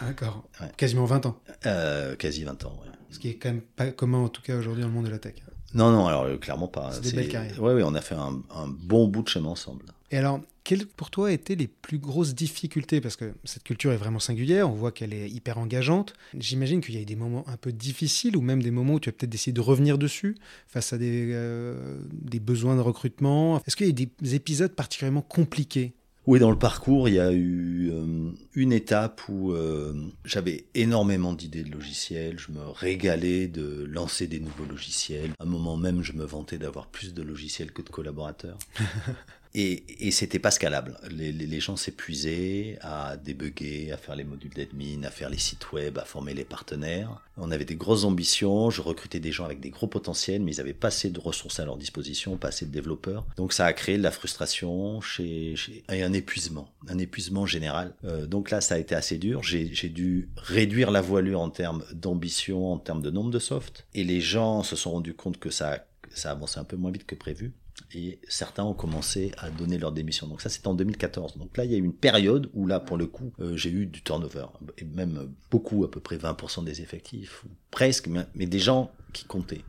Ah, 0.00 0.06
D'accord. 0.06 0.48
Ouais. 0.60 0.66
Quasiment 0.76 1.04
20 1.04 1.26
ans. 1.26 1.40
Euh, 1.66 2.16
quasi 2.16 2.44
20 2.44 2.64
ans. 2.64 2.78
ouais. 2.82 2.90
Ce 3.10 3.18
qui 3.18 3.28
est 3.28 3.34
quand 3.36 3.50
même 3.50 3.60
pas 3.62 3.90
commun 3.90 4.18
en 4.18 4.28
tout 4.28 4.42
cas 4.42 4.56
aujourd'hui 4.56 4.82
dans 4.82 4.88
le 4.88 4.94
monde 4.94 5.06
de 5.06 5.10
la 5.10 5.18
tech. 5.18 5.34
Non, 5.74 5.90
non, 5.92 6.06
alors 6.06 6.24
euh, 6.24 6.36
clairement 6.36 6.68
pas. 6.68 6.90
C'est 6.92 7.02
des 7.02 7.12
belles 7.12 7.28
carrières. 7.28 7.62
Ouais, 7.62 7.74
ouais, 7.74 7.82
on 7.84 7.94
a 7.94 8.00
fait 8.00 8.14
un, 8.14 8.42
un 8.50 8.68
bon 8.68 9.08
bout 9.08 9.22
de 9.22 9.28
chemin 9.28 9.50
ensemble. 9.50 9.84
Et 10.12 10.16
alors, 10.18 10.40
quelles 10.64 10.86
pour 10.86 11.10
toi 11.10 11.30
étaient 11.32 11.54
les 11.54 11.68
plus 11.68 11.98
grosses 11.98 12.34
difficultés? 12.34 13.00
Parce 13.00 13.14
que 13.16 13.32
cette 13.44 13.62
culture 13.62 13.92
est 13.92 13.96
vraiment 13.96 14.18
singulière, 14.18 14.68
on 14.68 14.74
voit 14.74 14.90
qu'elle 14.92 15.12
est 15.14 15.28
hyper 15.30 15.58
engageante. 15.58 16.14
J'imagine 16.36 16.80
qu'il 16.80 16.94
y 16.96 16.98
a 16.98 17.00
eu 17.00 17.04
des 17.04 17.14
moments 17.16 17.44
un 17.48 17.56
peu 17.56 17.70
difficiles 17.72 18.36
ou 18.36 18.40
même 18.40 18.62
des 18.62 18.72
moments 18.72 18.94
où 18.94 19.00
tu 19.00 19.08
as 19.08 19.12
peut-être 19.12 19.30
décidé 19.30 19.52
de 19.54 19.60
revenir 19.60 19.98
dessus 19.98 20.36
face 20.66 20.92
à 20.92 20.98
des, 20.98 21.30
euh, 21.32 22.00
des 22.30 22.40
besoins 22.40 22.76
de 22.76 22.80
recrutement. 22.80 23.60
Est-ce 23.66 23.76
qu'il 23.76 23.86
y 23.86 23.90
a 23.90 24.06
des 24.20 24.34
épisodes 24.34 24.72
particulièrement 24.72 25.22
compliqués? 25.22 25.94
Oui, 26.26 26.38
dans 26.38 26.50
le 26.50 26.58
parcours, 26.58 27.08
il 27.08 27.14
y 27.14 27.20
a 27.20 27.32
eu 27.32 27.90
euh, 27.92 28.30
une 28.54 28.72
étape 28.72 29.22
où 29.28 29.52
euh, 29.52 29.94
j'avais 30.24 30.66
énormément 30.74 31.32
d'idées 31.32 31.64
de 31.64 31.72
logiciels, 31.72 32.38
je 32.38 32.52
me 32.52 32.60
régalais 32.68 33.48
de 33.48 33.84
lancer 33.90 34.26
des 34.26 34.38
nouveaux 34.38 34.66
logiciels. 34.66 35.30
À 35.40 35.44
un 35.44 35.46
moment 35.46 35.76
même, 35.76 36.02
je 36.02 36.12
me 36.12 36.24
vantais 36.24 36.58
d'avoir 36.58 36.86
plus 36.88 37.14
de 37.14 37.22
logiciels 37.22 37.72
que 37.72 37.82
de 37.82 37.88
collaborateurs. 37.88 38.58
Et, 39.54 40.06
et 40.06 40.10
c'était 40.12 40.38
pas 40.38 40.52
scalable. 40.52 40.96
Les, 41.10 41.32
les, 41.32 41.60
gens 41.60 41.76
s'épuisaient 41.76 42.78
à 42.82 43.16
débugger, 43.16 43.90
à 43.90 43.96
faire 43.96 44.14
les 44.14 44.22
modules 44.22 44.52
d'admin, 44.54 45.02
à 45.02 45.10
faire 45.10 45.28
les 45.28 45.38
sites 45.38 45.72
web, 45.72 45.98
à 45.98 46.04
former 46.04 46.34
les 46.34 46.44
partenaires. 46.44 47.20
On 47.36 47.50
avait 47.50 47.64
des 47.64 47.74
grosses 47.74 48.04
ambitions, 48.04 48.70
je 48.70 48.80
recrutais 48.80 49.18
des 49.18 49.32
gens 49.32 49.44
avec 49.44 49.60
des 49.60 49.70
gros 49.70 49.88
potentiels, 49.88 50.42
mais 50.42 50.52
ils 50.52 50.60
avaient 50.60 50.72
pas 50.72 50.88
assez 50.88 51.10
de 51.10 51.18
ressources 51.18 51.58
à 51.58 51.64
leur 51.64 51.76
disposition, 51.76 52.36
pas 52.36 52.48
assez 52.48 52.64
de 52.64 52.70
développeurs. 52.70 53.26
Donc 53.36 53.52
ça 53.52 53.66
a 53.66 53.72
créé 53.72 53.98
de 53.98 54.02
la 54.02 54.12
frustration 54.12 55.00
chez, 55.00 55.56
chez 55.56 55.82
et 55.90 56.02
un 56.04 56.12
épuisement, 56.12 56.72
un 56.88 56.98
épuisement 56.98 57.44
général. 57.44 57.94
Euh, 58.04 58.26
donc 58.26 58.50
là, 58.50 58.60
ça 58.60 58.76
a 58.76 58.78
été 58.78 58.94
assez 58.94 59.18
dur. 59.18 59.42
J'ai 59.42 59.88
dû 59.88 60.28
réduire 60.36 60.92
la 60.92 61.00
voilure 61.00 61.40
en 61.40 61.50
termes 61.50 61.84
d'ambition, 61.92 62.72
en 62.72 62.78
termes 62.78 63.02
de 63.02 63.10
nombre 63.10 63.30
de 63.30 63.40
softs. 63.40 63.84
Et 63.94 64.04
les 64.04 64.20
gens 64.20 64.62
se 64.62 64.76
sont 64.76 64.92
rendus 64.92 65.14
compte 65.14 65.38
que 65.40 65.50
ça, 65.50 65.84
ça 66.14 66.30
avançait 66.30 66.60
un 66.60 66.64
peu 66.64 66.76
moins 66.76 66.92
vite 66.92 67.06
que 67.06 67.16
prévu 67.16 67.52
et 67.94 68.18
certains 68.28 68.64
ont 68.64 68.74
commencé 68.74 69.32
à 69.38 69.50
donner 69.50 69.78
leur 69.78 69.92
démission. 69.92 70.26
Donc 70.26 70.40
ça, 70.40 70.48
c'était 70.48 70.68
en 70.68 70.74
2014. 70.74 71.36
Donc 71.38 71.56
là, 71.56 71.64
il 71.64 71.72
y 71.72 71.74
a 71.74 71.78
eu 71.78 71.84
une 71.84 71.92
période 71.92 72.50
où 72.54 72.66
là, 72.66 72.80
pour 72.80 72.96
le 72.96 73.06
coup, 73.06 73.32
euh, 73.40 73.56
j'ai 73.56 73.70
eu 73.70 73.86
du 73.86 74.02
turnover, 74.02 74.46
et 74.78 74.84
même 74.84 75.30
beaucoup, 75.50 75.84
à 75.84 75.90
peu 75.90 76.00
près 76.00 76.16
20% 76.16 76.64
des 76.64 76.80
effectifs, 76.80 77.44
ou 77.44 77.48
presque, 77.70 78.08
mais, 78.08 78.26
mais 78.34 78.46
des 78.46 78.58
gens 78.58 78.90
qui 79.12 79.24
comptaient. 79.24 79.64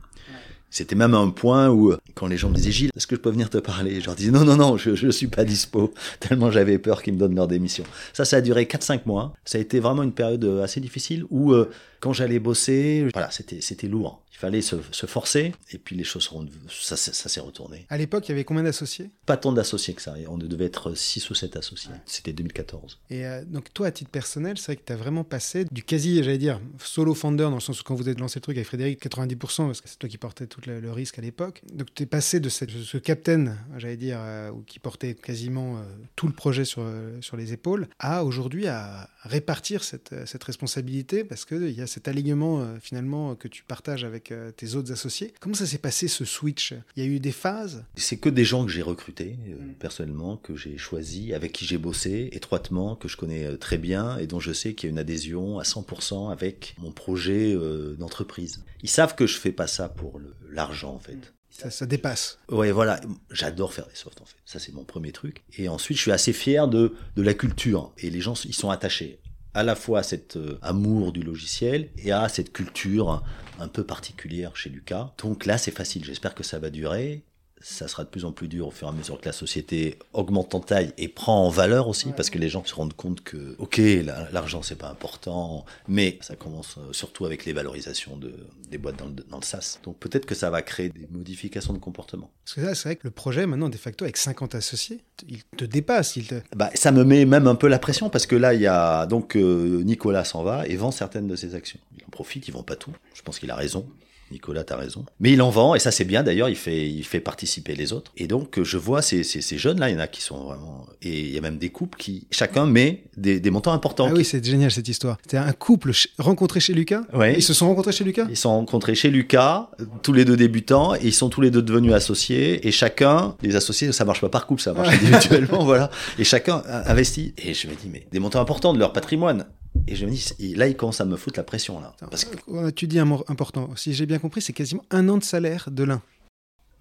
C'était 0.72 0.94
même 0.94 1.12
un 1.12 1.28
point 1.28 1.68
où, 1.68 1.90
euh, 1.90 1.98
quand 2.14 2.26
les 2.26 2.38
gens 2.38 2.48
me 2.48 2.54
disaient 2.54 2.72
Gilles, 2.72 2.90
est-ce 2.96 3.06
que 3.06 3.14
je 3.14 3.20
peux 3.20 3.28
venir 3.28 3.50
te 3.50 3.58
parler? 3.58 4.00
Je 4.00 4.06
leur 4.06 4.16
disais 4.16 4.30
non, 4.30 4.42
non, 4.42 4.56
non, 4.56 4.78
je 4.78 5.04
ne 5.04 5.10
suis 5.10 5.26
pas 5.26 5.44
dispo, 5.44 5.92
tellement 6.20 6.50
j'avais 6.50 6.78
peur 6.78 7.02
qu'ils 7.02 7.12
me 7.12 7.18
donnent 7.18 7.34
leur 7.34 7.46
démission. 7.46 7.84
Ça, 8.14 8.24
ça 8.24 8.38
a 8.38 8.40
duré 8.40 8.64
4-5 8.64 9.02
mois. 9.04 9.34
Ça 9.44 9.58
a 9.58 9.60
été 9.60 9.80
vraiment 9.80 10.02
une 10.02 10.14
période 10.14 10.42
euh, 10.46 10.62
assez 10.62 10.80
difficile 10.80 11.26
où, 11.28 11.52
euh, 11.52 11.70
quand 12.00 12.14
j'allais 12.14 12.38
bosser, 12.38 13.06
voilà, 13.12 13.28
c'était 13.30 13.86
lourd. 13.86 14.21
Il 14.32 14.38
fallait 14.38 14.62
se, 14.62 14.76
se 14.90 15.06
forcer, 15.06 15.52
et 15.70 15.78
puis 15.78 15.94
les 15.94 16.04
choses 16.04 16.24
seront, 16.24 16.46
ça, 16.68 16.96
ça, 16.96 17.12
ça 17.12 17.28
s'est 17.28 17.40
retourné. 17.40 17.86
À 17.90 17.98
l'époque, 17.98 18.26
il 18.28 18.30
y 18.30 18.34
avait 18.34 18.44
combien 18.44 18.62
d'associés? 18.62 19.10
Pas 19.26 19.36
tant 19.36 19.52
d'associés 19.52 19.94
que 19.94 20.02
ça. 20.02 20.14
On 20.28 20.38
devait 20.38 20.64
être 20.64 20.94
6 20.94 21.30
ou 21.30 21.34
7 21.34 21.56
associés. 21.56 21.92
C'était 22.06 22.32
2014. 22.32 22.98
Et 23.10 23.26
euh, 23.26 23.44
donc 23.44 23.72
toi, 23.72 23.88
à 23.88 23.90
titre 23.90 24.10
personnel, 24.10 24.58
c'est 24.58 24.66
vrai 24.66 24.76
que 24.76 24.86
tu 24.86 24.92
as 24.92 24.96
vraiment 24.96 25.24
passé 25.24 25.66
du 25.70 25.82
quasi, 25.82 26.22
j'allais 26.22 26.38
dire, 26.38 26.60
solo 26.82 27.14
founder, 27.14 27.44
dans 27.44 27.54
le 27.54 27.60
sens 27.60 27.80
où 27.80 27.84
quand 27.84 27.94
vous 27.94 28.08
avez 28.08 28.18
lancé 28.18 28.38
le 28.38 28.42
truc 28.42 28.56
avec 28.56 28.66
Frédéric, 28.66 29.04
90%, 29.04 29.66
parce 29.66 29.80
que 29.80 29.88
c'est 29.88 29.98
toi 29.98 30.08
qui 30.08 30.18
portais 30.18 30.46
tout 30.46 30.60
le, 30.66 30.80
le 30.80 30.92
risque 30.92 31.18
à 31.18 31.22
l'époque. 31.22 31.62
Donc 31.72 31.94
tu 31.94 32.04
es 32.04 32.06
passé 32.06 32.40
de 32.40 32.48
cette, 32.48 32.70
ce 32.70 32.98
captain, 32.98 33.56
j'allais 33.76 33.96
dire, 33.96 34.18
euh, 34.20 34.50
qui 34.66 34.78
portait 34.78 35.14
quasiment 35.14 35.76
euh, 35.76 35.82
tout 36.16 36.26
le 36.26 36.32
projet 36.32 36.64
sur, 36.64 36.82
sur 37.20 37.36
les 37.36 37.52
épaules, 37.52 37.86
à 37.98 38.24
aujourd'hui 38.24 38.66
à 38.66 39.08
répartir 39.22 39.84
cette, 39.84 40.14
cette 40.26 40.42
responsabilité, 40.44 41.22
parce 41.24 41.44
qu'il 41.44 41.70
y 41.70 41.82
a 41.82 41.86
cet 41.86 42.08
alignement 42.08 42.76
finalement 42.80 43.34
que 43.34 43.48
tu 43.48 43.62
partages 43.62 44.04
avec 44.04 44.21
euh, 44.30 44.52
tes 44.52 44.74
autres 44.74 44.92
associés. 44.92 45.32
Comment 45.40 45.54
ça 45.54 45.66
s'est 45.66 45.78
passé 45.78 46.06
ce 46.06 46.24
switch? 46.24 46.74
Il 46.96 47.02
y 47.02 47.06
a 47.06 47.08
eu 47.10 47.18
des 47.18 47.32
phases? 47.32 47.84
C'est 47.96 48.18
que 48.18 48.28
des 48.28 48.44
gens 48.44 48.64
que 48.64 48.70
j'ai 48.70 48.82
recrutés, 48.82 49.36
euh, 49.48 49.54
Mm. 49.54 49.74
personnellement, 49.80 50.36
que 50.36 50.54
j'ai 50.54 50.78
choisis, 50.78 51.32
avec 51.32 51.52
qui 51.52 51.64
j'ai 51.64 51.78
bossé 51.78 52.28
étroitement, 52.32 52.94
que 52.94 53.08
je 53.08 53.16
connais 53.16 53.44
euh, 53.46 53.56
très 53.56 53.78
bien 53.78 54.18
et 54.18 54.26
dont 54.26 54.38
je 54.40 54.52
sais 54.52 54.74
qu'il 54.74 54.88
y 54.88 54.90
a 54.90 54.92
une 54.92 54.98
adhésion 54.98 55.58
à 55.58 55.64
100% 55.64 56.30
avec 56.30 56.74
mon 56.78 56.92
projet 56.92 57.56
d'entreprise. 57.98 58.62
Ils 58.82 58.88
savent 58.90 59.14
que 59.14 59.26
je 59.26 59.38
fais 59.38 59.52
pas 59.52 59.66
ça 59.66 59.88
pour 59.88 60.20
l'argent, 60.50 60.94
en 60.94 60.98
fait. 60.98 61.16
ça, 61.50 61.70
ça 61.70 61.86
dépasse. 61.86 62.38
Ouais, 62.48 62.72
voilà, 62.72 63.00
j'adore 63.30 63.72
faire 63.74 63.86
des 63.86 63.94
softs 63.94 64.20
en 64.20 64.24
fait. 64.24 64.36
Ça 64.44 64.58
c'est 64.58 64.72
mon 64.72 64.84
premier 64.84 65.12
truc. 65.12 65.42
Et 65.58 65.68
ensuite, 65.68 65.96
je 65.98 66.02
suis 66.02 66.12
assez 66.12 66.32
fier 66.32 66.66
de 66.68 66.94
de 67.16 67.22
la 67.22 67.34
culture 67.34 67.92
et 67.98 68.10
les 68.10 68.20
gens 68.20 68.34
ils 68.44 68.54
sont 68.54 68.70
attachés 68.70 69.18
à 69.54 69.62
la 69.62 69.74
fois 69.74 70.00
à 70.00 70.02
cet 70.02 70.36
euh, 70.36 70.58
amour 70.62 71.12
du 71.12 71.22
logiciel 71.22 71.90
et 71.98 72.12
à 72.12 72.28
cette 72.28 72.52
culture 72.52 73.22
un 73.58 73.68
peu 73.68 73.84
particulière 73.84 74.56
chez 74.56 74.70
Lucas. 74.70 75.12
Donc 75.22 75.46
là, 75.46 75.58
c'est 75.58 75.70
facile. 75.70 76.04
J'espère 76.04 76.34
que 76.34 76.42
ça 76.42 76.58
va 76.58 76.70
durer. 76.70 77.24
Ça 77.62 77.86
sera 77.88 78.04
de 78.04 78.08
plus 78.08 78.24
en 78.24 78.32
plus 78.32 78.48
dur 78.48 78.66
au 78.66 78.70
fur 78.70 78.88
et 78.88 78.90
à 78.90 78.92
mesure 78.92 79.20
que 79.20 79.26
la 79.26 79.32
société 79.32 79.98
augmente 80.12 80.54
en 80.54 80.60
taille 80.60 80.92
et 80.98 81.08
prend 81.08 81.46
en 81.46 81.48
valeur 81.50 81.86
aussi, 81.88 82.06
Ouais. 82.08 82.12
parce 82.16 82.28
que 82.30 82.38
les 82.38 82.48
gens 82.48 82.64
se 82.64 82.74
rendent 82.74 82.94
compte 82.94 83.22
que, 83.22 83.54
ok, 83.58 83.76
la- 84.04 84.28
l'argent 84.32 84.62
c'est 84.62 84.74
pas 84.76 84.88
important, 84.88 85.64
mais 85.88 86.18
ça 86.22 86.34
commence 86.36 86.76
euh, 86.78 86.92
surtout 86.92 87.24
avec 87.24 87.44
les 87.44 87.52
valorisations 87.52 88.16
de, 88.16 88.34
des 88.68 88.78
boîtes 88.78 88.98
dans 88.98 89.06
le, 89.06 89.12
dans 89.30 89.38
le 89.38 89.44
SaaS. 89.44 89.78
Donc 89.84 89.98
peut-être 89.98 90.26
que 90.26 90.34
ça 90.34 90.50
va 90.50 90.62
créer 90.62 90.88
des 90.88 91.06
modifications 91.10 91.72
de 91.72 91.78
comportement. 91.78 92.30
Parce 92.44 92.54
que 92.56 92.60
là, 92.62 92.74
c'est 92.74 92.88
vrai 92.88 92.96
que 92.96 93.04
le 93.06 93.10
projet, 93.12 93.46
maintenant, 93.46 93.68
de 93.68 93.76
facto, 93.76 94.04
avec 94.04 94.16
50 94.16 94.54
associés, 94.56 95.00
il 95.28 95.42
te 95.56 95.64
dépasse. 95.64 96.16
Il 96.16 96.26
te... 96.26 96.34
Bah, 96.56 96.70
ça 96.74 96.90
me 96.90 97.04
met 97.04 97.24
même 97.24 97.46
un 97.46 97.54
peu 97.54 97.68
la 97.68 97.78
pression 97.78 98.10
parce 98.10 98.26
que 98.26 98.34
là, 98.34 98.54
il 98.54 98.60
y 98.60 98.66
a 98.66 99.06
donc 99.06 99.36
euh, 99.36 99.82
Nicolas 99.84 100.24
s'en 100.24 100.42
va 100.42 100.66
et 100.66 100.76
vend 100.76 100.90
certaines 100.90 101.28
de 101.28 101.36
ses 101.36 101.54
actions. 101.54 101.78
Il 101.96 102.04
en 102.04 102.08
profite, 102.10 102.48
il 102.48 102.50
vend 102.52 102.62
pas 102.64 102.76
tout. 102.76 102.92
Je 103.14 103.22
pense 103.22 103.38
qu'il 103.38 103.50
a 103.50 103.54
raison. 103.56 103.86
Nicolas, 104.32 104.64
t'as 104.64 104.76
raison. 104.76 105.04
Mais 105.20 105.32
il 105.32 105.42
en 105.42 105.50
vend 105.50 105.74
et 105.74 105.78
ça 105.78 105.90
c'est 105.90 106.04
bien. 106.04 106.22
D'ailleurs, 106.22 106.48
il 106.48 106.56
fait 106.56 106.88
il 106.88 107.04
fait 107.04 107.20
participer 107.20 107.74
les 107.74 107.92
autres. 107.92 108.12
Et 108.16 108.26
donc 108.26 108.60
je 108.62 108.76
vois 108.78 109.02
ces, 109.02 109.22
ces, 109.22 109.40
ces 109.40 109.58
jeunes 109.58 109.78
là, 109.78 109.90
il 109.90 109.94
y 109.94 109.96
en 109.96 110.00
a 110.00 110.08
qui 110.08 110.22
sont 110.22 110.38
vraiment 110.44 110.86
et 111.02 111.20
il 111.20 111.32
y 111.32 111.38
a 111.38 111.40
même 111.40 111.58
des 111.58 111.70
couples 111.70 111.98
qui 111.98 112.26
chacun 112.30 112.66
met 112.66 113.04
des, 113.16 113.40
des 113.40 113.50
montants 113.50 113.72
importants. 113.72 114.08
Ah 114.10 114.14
oui, 114.14 114.24
c'est 114.24 114.44
génial 114.44 114.70
cette 114.70 114.88
histoire. 114.88 115.18
C'était 115.22 115.36
un 115.36 115.52
couple 115.52 115.92
rencontré 116.18 116.60
chez 116.60 116.72
Lucas. 116.72 117.02
Ouais. 117.12 117.34
Ils 117.36 117.42
se 117.42 117.54
sont 117.54 117.68
rencontrés 117.68 117.92
chez 117.92 118.04
Lucas 118.04 118.26
Ils 118.28 118.36
se 118.36 118.42
sont 118.42 118.50
rencontrés 118.50 118.94
chez 118.94 119.10
Lucas, 119.10 119.70
tous 120.02 120.12
les 120.12 120.24
deux 120.24 120.36
débutants, 120.36 120.94
et 120.94 121.00
ils 121.04 121.12
sont 121.14 121.28
tous 121.28 121.40
les 121.40 121.50
deux 121.50 121.62
devenus 121.62 121.92
associés. 121.92 122.66
Et 122.66 122.72
chacun, 122.72 123.36
les 123.42 123.56
associés, 123.56 123.92
ça 123.92 124.04
marche 124.04 124.20
pas 124.20 124.28
par 124.28 124.46
couple, 124.46 124.62
ça 124.62 124.72
marche 124.72 124.88
individuellement, 124.88 125.64
voilà. 125.64 125.90
Et 126.18 126.24
chacun 126.24 126.62
investit. 126.86 127.34
Et 127.38 127.54
je 127.54 127.68
me 127.68 127.74
dis, 127.74 127.88
mais 127.90 128.06
des 128.10 128.18
montants 128.18 128.40
importants 128.40 128.72
de 128.72 128.78
leur 128.78 128.92
patrimoine. 128.92 129.46
Et 129.88 129.96
je 129.96 130.06
me 130.06 130.10
dis, 130.10 130.54
là, 130.54 130.68
ils 130.68 130.76
commencent 130.76 131.00
à 131.00 131.04
me 131.04 131.16
foutre 131.16 131.38
la 131.38 131.44
pression, 131.44 131.80
là. 131.80 131.94
Parce 132.10 132.24
que, 132.24 132.36
Euh, 132.50 132.70
Tu 132.70 132.86
dis 132.86 132.98
un 132.98 133.04
mot 133.04 133.24
important. 133.28 133.70
Si 133.76 133.92
j'ai 133.94 134.06
bien 134.06 134.18
compris, 134.18 134.40
c'est 134.40 134.52
quasiment 134.52 134.84
un 134.90 135.08
an 135.08 135.18
de 135.18 135.24
salaire 135.24 135.68
de 135.70 135.82
l'un. 135.84 136.02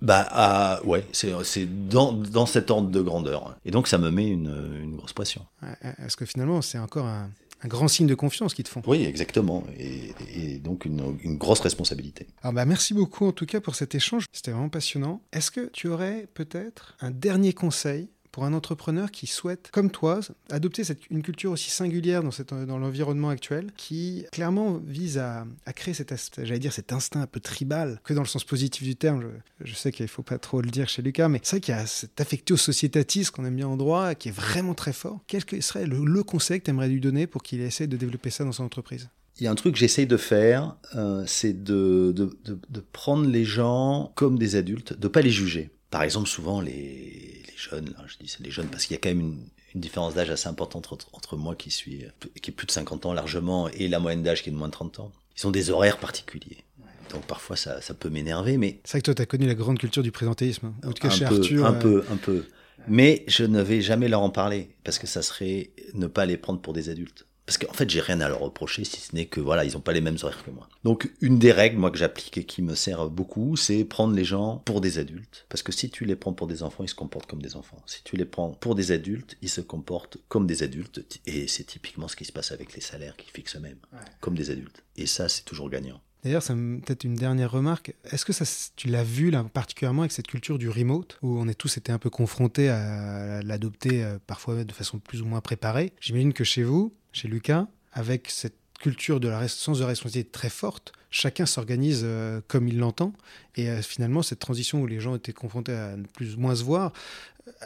bah, 0.01 0.27
ah, 0.31 0.79
ouais, 0.85 1.05
c'est 1.11 1.65
dans, 1.89 2.13
dans 2.13 2.45
cet 2.45 2.71
ordre 2.71 2.89
de 2.89 3.01
grandeur. 3.01 3.55
Et 3.65 3.71
donc, 3.71 3.87
ça 3.87 3.97
me 3.97 4.09
met 4.11 4.27
une, 4.27 4.79
une 4.81 4.95
grosse 4.97 5.13
pression. 5.13 5.45
Euh, 5.63 5.67
Parce 5.97 6.15
que 6.15 6.25
finalement, 6.25 6.61
c'est 6.61 6.79
encore 6.79 7.05
un, 7.05 7.29
un 7.63 7.67
grand 7.67 7.87
signe 7.87 8.07
de 8.07 8.15
confiance 8.15 8.53
qu'ils 8.55 8.65
te 8.65 8.69
font? 8.69 8.81
Oui, 8.87 9.03
exactement. 9.03 9.63
Et, 9.77 10.13
et 10.35 10.57
donc, 10.59 10.85
une, 10.85 11.17
une 11.23 11.37
grosse 11.37 11.59
responsabilité. 11.59 12.27
Alors 12.41 12.53
bah, 12.53 12.65
merci 12.65 12.93
beaucoup 12.95 13.27
en 13.27 13.31
tout 13.31 13.45
cas 13.45 13.61
pour 13.61 13.75
cet 13.75 13.93
échange. 13.93 14.25
C'était 14.31 14.51
vraiment 14.51 14.69
passionnant. 14.69 15.21
Est-ce 15.33 15.51
que 15.51 15.69
tu 15.71 15.87
aurais 15.87 16.27
peut-être 16.33 16.95
un 17.01 17.11
dernier 17.11 17.53
conseil 17.53 18.09
pour 18.31 18.45
un 18.45 18.53
entrepreneur 18.53 19.11
qui 19.11 19.27
souhaite, 19.27 19.69
comme 19.71 19.91
toi, 19.91 20.21
adopter 20.49 20.83
une 21.09 21.21
culture 21.21 21.51
aussi 21.51 21.69
singulière 21.69 22.23
dans, 22.23 22.77
l'environnement 22.77 23.29
actuel, 23.29 23.71
qui 23.77 24.25
clairement 24.31 24.79
vise 24.85 25.17
à, 25.17 25.45
créer 25.75 25.93
cet, 25.93 26.13
j'allais 26.37 26.59
dire, 26.59 26.73
cet 26.73 26.93
instinct 26.93 27.21
un 27.21 27.27
peu 27.27 27.39
tribal, 27.39 27.99
que 28.03 28.13
dans 28.13 28.21
le 28.21 28.27
sens 28.27 28.43
positif 28.43 28.83
du 28.83 28.95
terme. 28.95 29.25
Je, 29.63 29.73
sais 29.73 29.91
qu'il 29.91 30.05
ne 30.05 30.09
faut 30.09 30.23
pas 30.23 30.37
trop 30.37 30.61
le 30.61 30.69
dire 30.69 30.87
chez 30.89 31.01
Lucas, 31.01 31.27
mais 31.27 31.39
c'est 31.43 31.57
vrai 31.57 31.61
qu'il 31.61 31.75
y 31.75 31.77
a 31.77 31.85
cet 31.85 32.19
affectio 32.21 32.57
societatis 32.57 33.25
qu'on 33.25 33.45
aime 33.45 33.55
bien 33.55 33.67
en 33.67 33.77
droit, 33.77 34.15
qui 34.15 34.29
est 34.29 34.35
vraiment 34.35 34.73
très 34.73 34.93
fort. 34.93 35.19
Quel 35.27 35.43
serait 35.61 35.85
le, 35.85 36.23
conseil 36.23 36.59
que 36.59 36.65
tu 36.65 36.71
aimerais 36.71 36.87
lui 36.87 37.01
donner 37.01 37.27
pour 37.27 37.43
qu'il 37.43 37.61
essaie 37.61 37.87
de 37.87 37.97
développer 37.97 38.29
ça 38.29 38.43
dans 38.43 38.51
son 38.51 38.63
entreprise? 38.63 39.09
Il 39.39 39.43
y 39.43 39.47
a 39.47 39.51
un 39.51 39.55
truc 39.55 39.73
que 39.73 39.79
j'essaye 39.79 40.07
de 40.07 40.17
faire, 40.17 40.75
euh, 40.95 41.23
c'est 41.25 41.63
de, 41.63 42.13
de, 42.13 42.79
prendre 42.91 43.27
les 43.27 43.43
gens 43.45 44.11
comme 44.15 44.37
des 44.37 44.55
adultes, 44.55 44.93
de 44.93 45.07
pas 45.07 45.21
les 45.21 45.31
juger. 45.31 45.71
Par 45.91 46.03
exemple, 46.03 46.27
souvent 46.27 46.61
les, 46.61 46.71
les 46.71 47.57
jeunes, 47.57 47.93
là, 47.97 48.03
je 48.07 48.17
dis 48.17 48.27
c'est 48.27 48.43
les 48.43 48.49
jeunes 48.49 48.67
parce 48.67 48.85
qu'il 48.85 48.95
y 48.95 48.97
a 48.97 49.01
quand 49.01 49.09
même 49.09 49.19
une, 49.19 49.45
une 49.75 49.81
différence 49.81 50.15
d'âge 50.15 50.29
assez 50.29 50.47
importante 50.47 50.91
entre, 50.91 51.07
entre, 51.13 51.37
moi 51.37 51.55
qui 51.55 51.69
suis 51.69 52.05
qui 52.41 52.51
est 52.51 52.53
plus 52.53 52.65
de 52.65 52.71
50 52.71 53.05
ans 53.05 53.13
largement 53.13 53.69
et 53.69 53.87
la 53.87 53.99
moyenne 53.99 54.23
d'âge 54.23 54.43
qui 54.43 54.49
est 54.49 54.51
de 54.51 54.57
moins 54.57 54.67
de 54.67 54.73
30 54.73 54.99
ans. 54.99 55.11
Ils 55.37 55.47
ont 55.47 55.51
des 55.51 55.69
horaires 55.69 55.97
particuliers. 55.97 56.63
Donc 57.11 57.25
parfois 57.25 57.57
ça, 57.57 57.81
ça 57.81 57.93
peut 57.93 58.09
m'énerver, 58.09 58.57
mais 58.57 58.79
c'est 58.85 58.93
vrai 58.93 59.01
que 59.01 59.05
toi 59.05 59.15
tu 59.15 59.21
as 59.21 59.25
connu 59.25 59.45
la 59.45 59.55
grande 59.55 59.77
culture 59.79 60.01
du 60.01 60.11
présentéisme, 60.11 60.67
hein. 60.67 60.87
en 60.87 60.93
tout 60.93 61.01
cas 61.01 61.09
un 61.09 61.11
chez 61.11 61.25
peu, 61.25 61.35
Arthur. 61.35 61.65
un 61.65 61.73
euh... 61.73 61.79
peu, 61.79 62.05
un 62.09 62.17
peu. 62.17 62.45
Mais 62.87 63.23
je 63.27 63.43
ne 63.43 63.61
vais 63.61 63.81
jamais 63.81 64.07
leur 64.07 64.21
en 64.21 64.29
parler 64.29 64.69
parce 64.83 64.97
que 64.97 65.07
ça 65.07 65.21
serait 65.21 65.71
ne 65.93 66.07
pas 66.07 66.25
les 66.25 66.37
prendre 66.37 66.61
pour 66.61 66.73
des 66.73 66.89
adultes. 66.89 67.27
Parce 67.51 67.57
qu'en 67.57 67.73
fait, 67.73 67.89
j'ai 67.89 67.99
rien 67.99 68.21
à 68.21 68.29
leur 68.29 68.39
reprocher, 68.39 68.85
si 68.85 69.01
ce 69.01 69.13
n'est 69.13 69.25
que 69.25 69.41
voilà, 69.41 69.65
ils 69.65 69.73
n'ont 69.73 69.81
pas 69.81 69.91
les 69.91 69.99
mêmes 69.99 70.15
horaires 70.21 70.45
que 70.45 70.51
moi. 70.51 70.69
Donc, 70.85 71.11
une 71.19 71.37
des 71.37 71.51
règles, 71.51 71.77
moi, 71.77 71.91
que 71.91 71.97
j'applique 71.97 72.37
et 72.37 72.45
qui 72.45 72.61
me 72.61 72.75
sert 72.75 73.09
beaucoup, 73.09 73.57
c'est 73.57 73.83
prendre 73.83 74.15
les 74.15 74.23
gens 74.23 74.61
pour 74.63 74.79
des 74.79 74.99
adultes. 74.99 75.45
Parce 75.49 75.61
que 75.61 75.73
si 75.73 75.89
tu 75.89 76.05
les 76.05 76.15
prends 76.15 76.31
pour 76.31 76.47
des 76.47 76.63
enfants, 76.63 76.85
ils 76.85 76.89
se 76.89 76.95
comportent 76.95 77.29
comme 77.29 77.41
des 77.41 77.57
enfants. 77.57 77.83
Si 77.87 78.05
tu 78.05 78.15
les 78.15 78.23
prends 78.23 78.51
pour 78.51 78.73
des 78.73 78.93
adultes, 78.93 79.35
ils 79.41 79.49
se 79.49 79.59
comportent 79.59 80.15
comme 80.29 80.47
des 80.47 80.63
adultes. 80.63 81.05
Et 81.25 81.49
c'est 81.49 81.65
typiquement 81.65 82.07
ce 82.07 82.15
qui 82.15 82.23
se 82.23 82.31
passe 82.31 82.53
avec 82.53 82.73
les 82.73 82.79
salaires 82.79 83.17
qui 83.17 83.29
fixent 83.29 83.57
eux-mêmes, 83.57 83.79
ouais. 83.91 83.99
comme 84.21 84.35
des 84.35 84.49
adultes. 84.49 84.81
Et 84.95 85.05
ça, 85.05 85.27
c'est 85.27 85.43
toujours 85.43 85.69
gagnant. 85.69 85.99
D'ailleurs, 86.23 86.43
c'est 86.43 86.53
peut-être 86.53 87.03
une 87.03 87.15
dernière 87.15 87.51
remarque. 87.51 87.95
Est-ce 88.05 88.25
que 88.25 88.33
ça, 88.33 88.45
tu 88.75 88.87
l'as 88.87 89.03
vu 89.03 89.31
là, 89.31 89.43
particulièrement 89.43 90.03
avec 90.03 90.11
cette 90.11 90.27
culture 90.27 90.57
du 90.57 90.69
remote, 90.69 91.17
où 91.21 91.37
on 91.37 91.47
est 91.47 91.55
tous 91.55 91.77
été 91.77 91.91
un 91.91 91.97
peu 91.97 92.09
confrontés 92.09 92.69
à 92.69 93.41
l'adopter 93.41 94.03
euh, 94.03 94.19
parfois 94.25 94.63
de 94.63 94.71
façon 94.71 94.99
plus 94.99 95.21
ou 95.21 95.25
moins 95.25 95.41
préparée? 95.41 95.93
J'imagine 95.99 96.31
que 96.31 96.43
chez 96.43 96.63
vous, 96.63 96.93
chez 97.11 97.27
Lucas, 97.27 97.67
avec 97.93 98.29
cette 98.29 98.55
culture 98.79 99.19
de 99.19 99.27
la 99.27 99.47
sens 99.47 99.79
de 99.79 99.83
responsabilité 99.83 100.29
très 100.29 100.49
forte, 100.49 100.91
chacun 101.11 101.45
s'organise 101.45 102.01
euh, 102.03 102.41
comme 102.47 102.67
il 102.67 102.79
l'entend. 102.79 103.13
Et 103.55 103.69
euh, 103.69 103.81
finalement, 103.81 104.23
cette 104.23 104.39
transition 104.39 104.81
où 104.81 104.87
les 104.87 104.99
gens 104.99 105.15
étaient 105.15 105.33
confrontés 105.33 105.73
à 105.73 105.95
ne 105.95 106.03
plus 106.03 106.35
ou 106.35 106.39
moins 106.39 106.55
se 106.55 106.63
voir, 106.63 106.91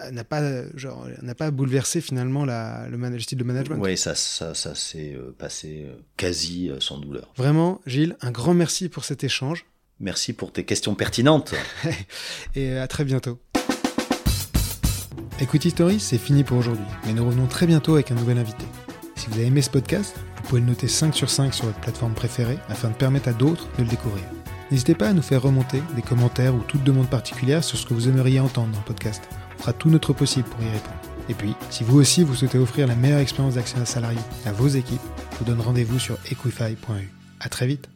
euh, 0.01 0.11
n'a 0.11 0.23
pas, 0.23 0.41
genre, 0.75 1.07
n'a 1.21 1.35
pas 1.35 1.51
bouleversé 1.51 2.01
finalement 2.01 2.45
la, 2.45 2.87
le, 2.89 2.97
le, 2.97 3.19
style 3.19 3.37
de 3.37 3.43
management. 3.43 3.79
Oui, 3.81 3.97
ça, 3.97 4.13
ça, 4.13 4.53
ça 4.53 4.75
s'est 4.75 5.17
passé 5.37 5.87
quasi 6.17 6.69
sans 6.79 6.97
douleur. 6.97 7.31
Vraiment, 7.37 7.81
Gilles, 7.85 8.17
un 8.21 8.31
grand 8.31 8.53
merci 8.53 8.89
pour 8.89 9.05
cet 9.05 9.23
échange. 9.23 9.65
Merci 10.01 10.33
pour 10.33 10.51
tes 10.51 10.65
questions 10.65 10.93
pertinentes. 10.93 11.55
Et 12.55 12.77
à 12.77 12.87
très 12.87 13.05
bientôt. 13.05 13.39
Écoute 15.39 15.65
History, 15.65 15.99
c'est 15.99 16.17
fini 16.17 16.43
pour 16.43 16.57
aujourd'hui, 16.57 16.85
mais 17.05 17.13
nous 17.13 17.25
revenons 17.25 17.47
très 17.47 17.67
bientôt 17.67 17.95
avec 17.95 18.11
un 18.11 18.15
nouvel 18.15 18.37
invité. 18.37 18.65
Si 19.25 19.31
vous 19.31 19.37
avez 19.37 19.47
aimé 19.47 19.63
ce 19.63 19.71
podcast, 19.71 20.15
vous 20.35 20.43
pouvez 20.43 20.61
le 20.61 20.67
noter 20.67 20.87
5 20.87 21.15
sur 21.15 21.31
5 21.31 21.51
sur 21.51 21.65
votre 21.65 21.79
plateforme 21.79 22.13
préférée 22.13 22.59
afin 22.69 22.89
de 22.89 22.93
permettre 22.93 23.27
à 23.27 23.33
d'autres 23.33 23.67
de 23.75 23.81
le 23.81 23.89
découvrir. 23.89 24.23
N'hésitez 24.69 24.93
pas 24.93 25.07
à 25.07 25.13
nous 25.13 25.23
faire 25.23 25.41
remonter 25.41 25.81
des 25.95 26.03
commentaires 26.03 26.53
ou 26.53 26.59
toute 26.59 26.83
demande 26.83 27.09
particulière 27.09 27.63
sur 27.63 27.75
ce 27.75 27.87
que 27.87 27.95
vous 27.95 28.07
aimeriez 28.07 28.39
entendre 28.39 28.71
dans 28.71 28.77
le 28.77 28.85
podcast. 28.85 29.23
On 29.57 29.61
fera 29.61 29.73
tout 29.73 29.89
notre 29.89 30.13
possible 30.13 30.47
pour 30.47 30.61
y 30.61 30.69
répondre. 30.69 30.99
Et 31.27 31.33
puis, 31.33 31.55
si 31.71 31.83
vous 31.83 31.97
aussi 31.97 32.21
vous 32.21 32.35
souhaitez 32.35 32.59
offrir 32.59 32.85
la 32.85 32.93
meilleure 32.93 33.17
expérience 33.17 33.55
d'actionnaire 33.55 33.87
salarié 33.87 34.19
à 34.45 34.51
vos 34.51 34.67
équipes, 34.67 35.01
je 35.31 35.37
vous 35.39 35.45
donne 35.45 35.59
rendez-vous 35.59 35.97
sur 35.97 36.19
equify.eu. 36.29 37.09
À 37.39 37.49
très 37.49 37.65
vite 37.65 37.89